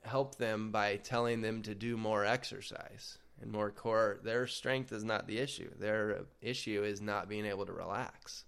[0.06, 4.20] help them by telling them to do more exercise and more core.
[4.24, 5.70] Their strength is not the issue.
[5.80, 8.46] Their issue is not being able to relax.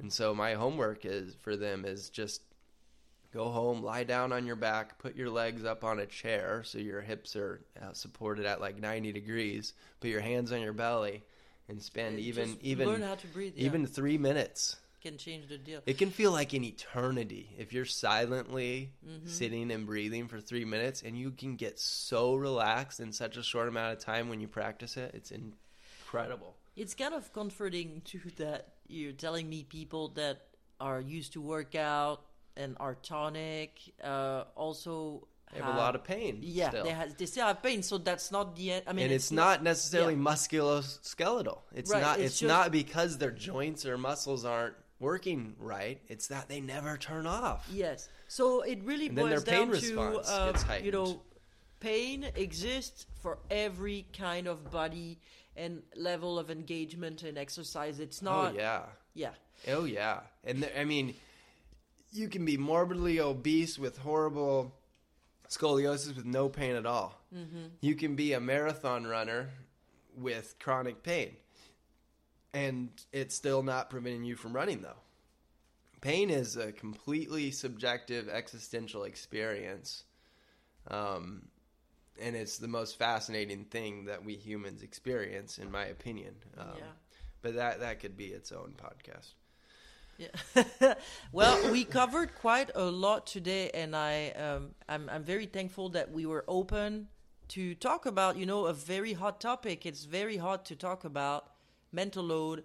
[0.00, 2.42] And so my homework is for them is just
[3.32, 6.78] go home, lie down on your back, put your legs up on a chair so
[6.78, 11.22] your hips are uh, supported at like 90 degrees, put your hands on your belly
[11.68, 13.54] and spend Uh, even even learn how to breathe.
[13.56, 13.64] yeah.
[13.66, 14.76] even 3 minutes
[15.06, 15.80] can change the deal.
[15.86, 19.28] it can feel like an eternity if you're silently Mm-hmm.
[19.28, 23.42] sitting and breathing for three minutes, and you can get so relaxed in such a
[23.42, 25.10] short amount of time when you practice it.
[25.18, 26.54] It's incredible.
[26.76, 30.36] It's kind of comforting too that you're telling me people that
[30.80, 32.18] are used to workout
[32.56, 33.70] and are tonic
[34.02, 36.38] uh, also They have a lot of pain.
[36.42, 36.84] yeah still.
[36.84, 39.62] they, have, they still have pain so that's not the i mean and it's, not
[39.62, 40.20] necessarily yeah.
[40.30, 41.58] musculoskeletal.
[41.74, 42.18] It's Right, not.
[42.18, 46.00] it's It's, just- not because their joints or muscles aren't working right.
[46.08, 47.68] It's that they never turn off.
[47.72, 51.22] yes so it really And then boils their pain down to uh, you know
[51.80, 55.18] pain exists for every kind of body
[55.56, 58.82] and level of engagement and exercise it's not oh yeah.
[59.14, 59.30] yeah
[59.68, 61.14] Oh yeah, and there, I mean,
[62.12, 64.74] you can be morbidly obese with horrible
[65.48, 67.20] scoliosis with no pain at all.
[67.34, 67.66] Mm-hmm.
[67.80, 69.50] You can be a marathon runner
[70.16, 71.36] with chronic pain,
[72.56, 75.02] and it's still not preventing you from running though.
[76.00, 80.04] Pain is a completely subjective existential experience,
[80.90, 81.48] um,
[82.20, 86.34] and it's the most fascinating thing that we humans experience, in my opinion.
[86.56, 86.84] Um, Yeah.
[87.42, 89.34] But that that could be its own podcast.
[90.16, 90.94] Yeah.
[91.32, 96.10] well, we covered quite a lot today, and I um, I'm I'm very thankful that
[96.10, 97.08] we were open
[97.48, 99.84] to talk about you know a very hot topic.
[99.84, 101.55] It's very hot to talk about
[101.92, 102.64] mental load,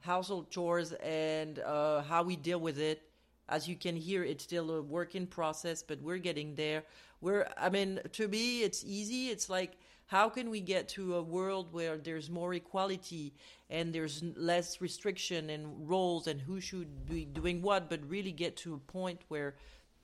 [0.00, 3.02] household chores, and uh, how we deal with it.
[3.48, 6.84] As you can hear, it's still a work in process, but we're getting there.
[7.20, 9.28] We're I mean, to me, it's easy.
[9.28, 9.78] It's like
[10.08, 13.34] how can we get to a world where there's more equality
[13.68, 18.56] and there's less restriction and roles and who should be doing what but really get
[18.56, 19.54] to a point where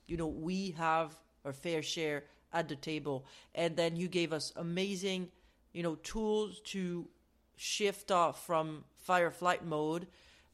[0.06, 3.24] you know we have our fair share at the table
[3.54, 5.26] and then you gave us amazing
[5.72, 7.08] you know tools to
[7.56, 10.06] shift off from fire flight mode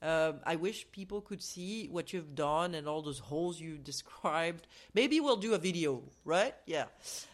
[0.02, 4.66] um, I wish people could see what you've done and all those holes you described.
[4.94, 6.54] Maybe we'll do a video, right?
[6.64, 6.86] Yeah,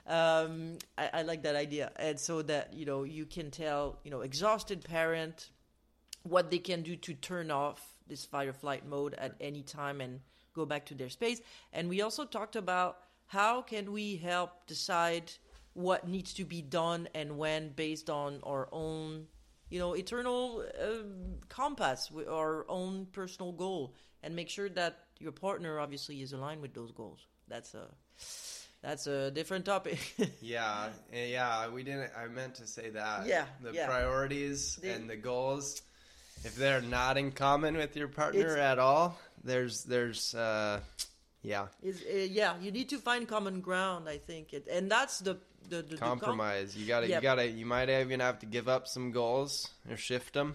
[0.07, 4.11] um, I, I like that idea, and so that you know you can tell you
[4.11, 5.51] know exhausted parent
[6.25, 10.19] what they can do to turn off this fire flight mode at any time and
[10.53, 11.41] go back to their space.
[11.73, 15.31] And we also talked about how can we help decide
[15.75, 19.27] what needs to be done and when based on our own
[19.69, 25.33] you know eternal um, compass with our own personal goal and make sure that your
[25.33, 27.87] partner obviously is aligned with those goals that's a
[28.83, 29.99] that's a different topic
[30.41, 31.69] Yeah, eh, yeah.
[31.69, 32.11] We didn't.
[32.17, 33.27] I meant to say that.
[33.27, 33.87] Yeah, the yeah.
[33.87, 35.83] priorities They- and the goals.
[36.45, 40.81] If they're not in common with your partner at all, there's there's uh,
[41.43, 41.67] Yeah.
[41.83, 44.09] Is uh, yeah, you need to find common ground.
[44.09, 45.39] I think, it, and that's the
[45.69, 46.77] the, the the com- Compromise.
[46.77, 47.09] You gotta.
[47.09, 47.23] Yep.
[47.23, 47.47] You gotta.
[47.49, 50.55] You might even have to give up some goals or shift them.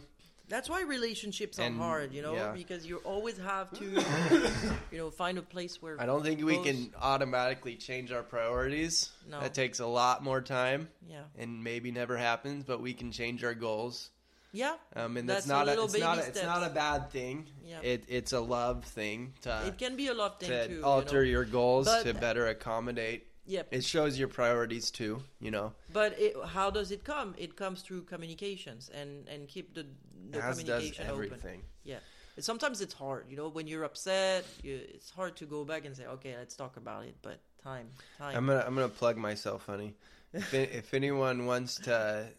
[0.49, 2.51] That's why relationships are hard, you know, yeah.
[2.51, 3.85] because you always have to,
[4.91, 5.95] you know, find a place where.
[5.97, 9.11] I don't think we can automatically change our priorities.
[9.29, 9.39] No.
[9.39, 13.45] That takes a lot more time Yeah, and maybe never happens, but we can change
[13.45, 14.09] our goals.
[14.51, 14.75] yeah.
[14.93, 17.47] Um, and That's that's, not a, it's not a, it's not a bad thing.
[17.65, 17.79] Yeah.
[17.81, 20.81] It it's a love thing to It can be a love thing to too.
[20.83, 21.39] alter you know?
[21.39, 23.25] your goals But- to better accommodate.
[23.51, 23.67] Yep.
[23.71, 25.23] It shows your priorities too.
[25.39, 27.35] You know, But it, how does it come?
[27.37, 29.85] It comes through communications and and keep the
[30.31, 31.15] the as does communication open.
[31.25, 31.61] everything.
[31.83, 31.99] Yeah.
[32.37, 35.83] And sometimes it's hard, you know, when you're upset, you, it's hard to go back
[35.85, 37.15] and say, okay, let's talk about it.
[37.21, 37.87] But time,
[38.17, 38.35] time.
[38.37, 39.95] I'm gonna I'm gonna plug myself, honey.
[40.33, 42.29] If, if anyone wants to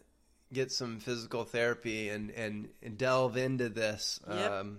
[0.51, 4.51] get some physical therapy and and, and delve into this, Yep.
[4.51, 4.77] um,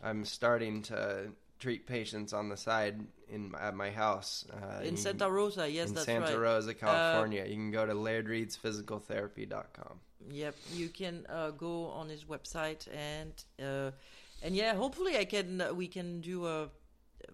[0.00, 5.30] I'm starting to treat patients on the side in at my house uh, in Santa
[5.30, 6.34] Rosa, yes, in that's Santa right.
[6.34, 7.44] Uh, Rosa, California.
[7.44, 10.00] you can go to lairdreedsphysicaltherapy.com.
[10.30, 13.90] Yep, you can uh, go on his website and uh,
[14.42, 16.68] and yeah, hopefully I can uh, we can do a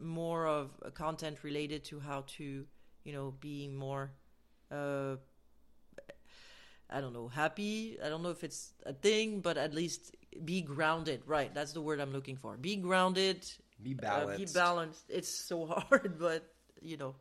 [0.01, 2.65] more of a content related to how to
[3.05, 4.11] you know be more
[4.71, 5.17] uh,
[6.91, 7.99] I don't know happy.
[8.05, 10.15] I don't know if it's a thing, but at least
[10.45, 11.23] be grounded.
[11.27, 12.57] Right, that's the word I'm looking for.
[12.57, 13.47] Be grounded.
[13.83, 14.55] Be uh, balanced.
[14.55, 15.05] be balanced.
[15.09, 16.45] It's so hard, but
[16.81, 17.15] you know,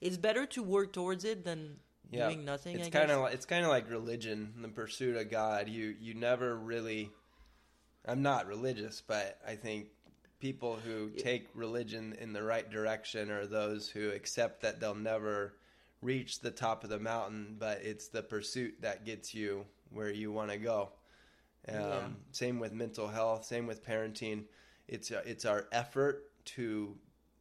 [0.00, 1.76] it's better to work towards it than
[2.10, 2.78] Yeah, doing nothing.
[2.78, 5.68] It's kind of like, it's kind of like religion, the pursuit of God.
[5.68, 7.10] You you never really.
[8.04, 9.86] I'm not religious, but I think
[10.40, 15.54] people who take religion in the right direction are those who accept that they'll never
[16.00, 20.32] reach the top of the mountain, but it's the pursuit that gets you where you
[20.32, 20.90] want to go.
[21.68, 22.08] Um, Yeah.
[22.32, 23.44] Same with mental health.
[23.44, 24.46] Same with parenting.
[24.88, 26.96] It's uh, it's our effort to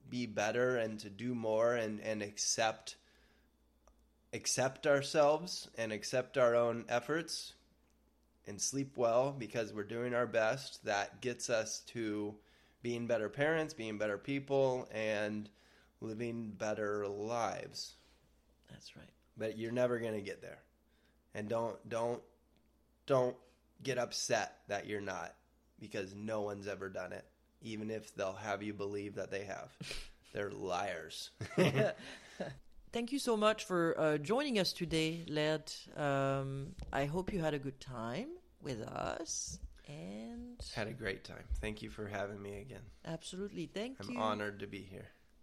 [0.10, 2.96] be better and to do more and and accept
[4.34, 7.54] accept ourselves and accept our own efforts
[8.48, 12.36] and sleep well because we're doing our best that gets us to
[12.82, 15.50] being better parents, being better people and
[16.00, 17.96] living better lives.
[18.70, 19.10] That's right.
[19.38, 20.60] But you're never going to get there.
[21.34, 22.22] And don't don't
[23.06, 23.36] don't
[23.84, 25.36] get upset that you're not
[25.80, 27.26] because no one's ever done it
[27.62, 29.70] even if they'll have you believe that they have.
[30.34, 31.32] They're liars.
[32.94, 35.72] Thank you so much for uh, joining us today, Laird.
[35.96, 38.30] Um, I hope you had a good time
[38.62, 39.60] with us.
[39.88, 41.44] And Had a great time.
[41.60, 42.84] Thank you for having me again.
[43.06, 44.20] absolutely, thank I'm you.
[44.20, 45.08] honored to be here.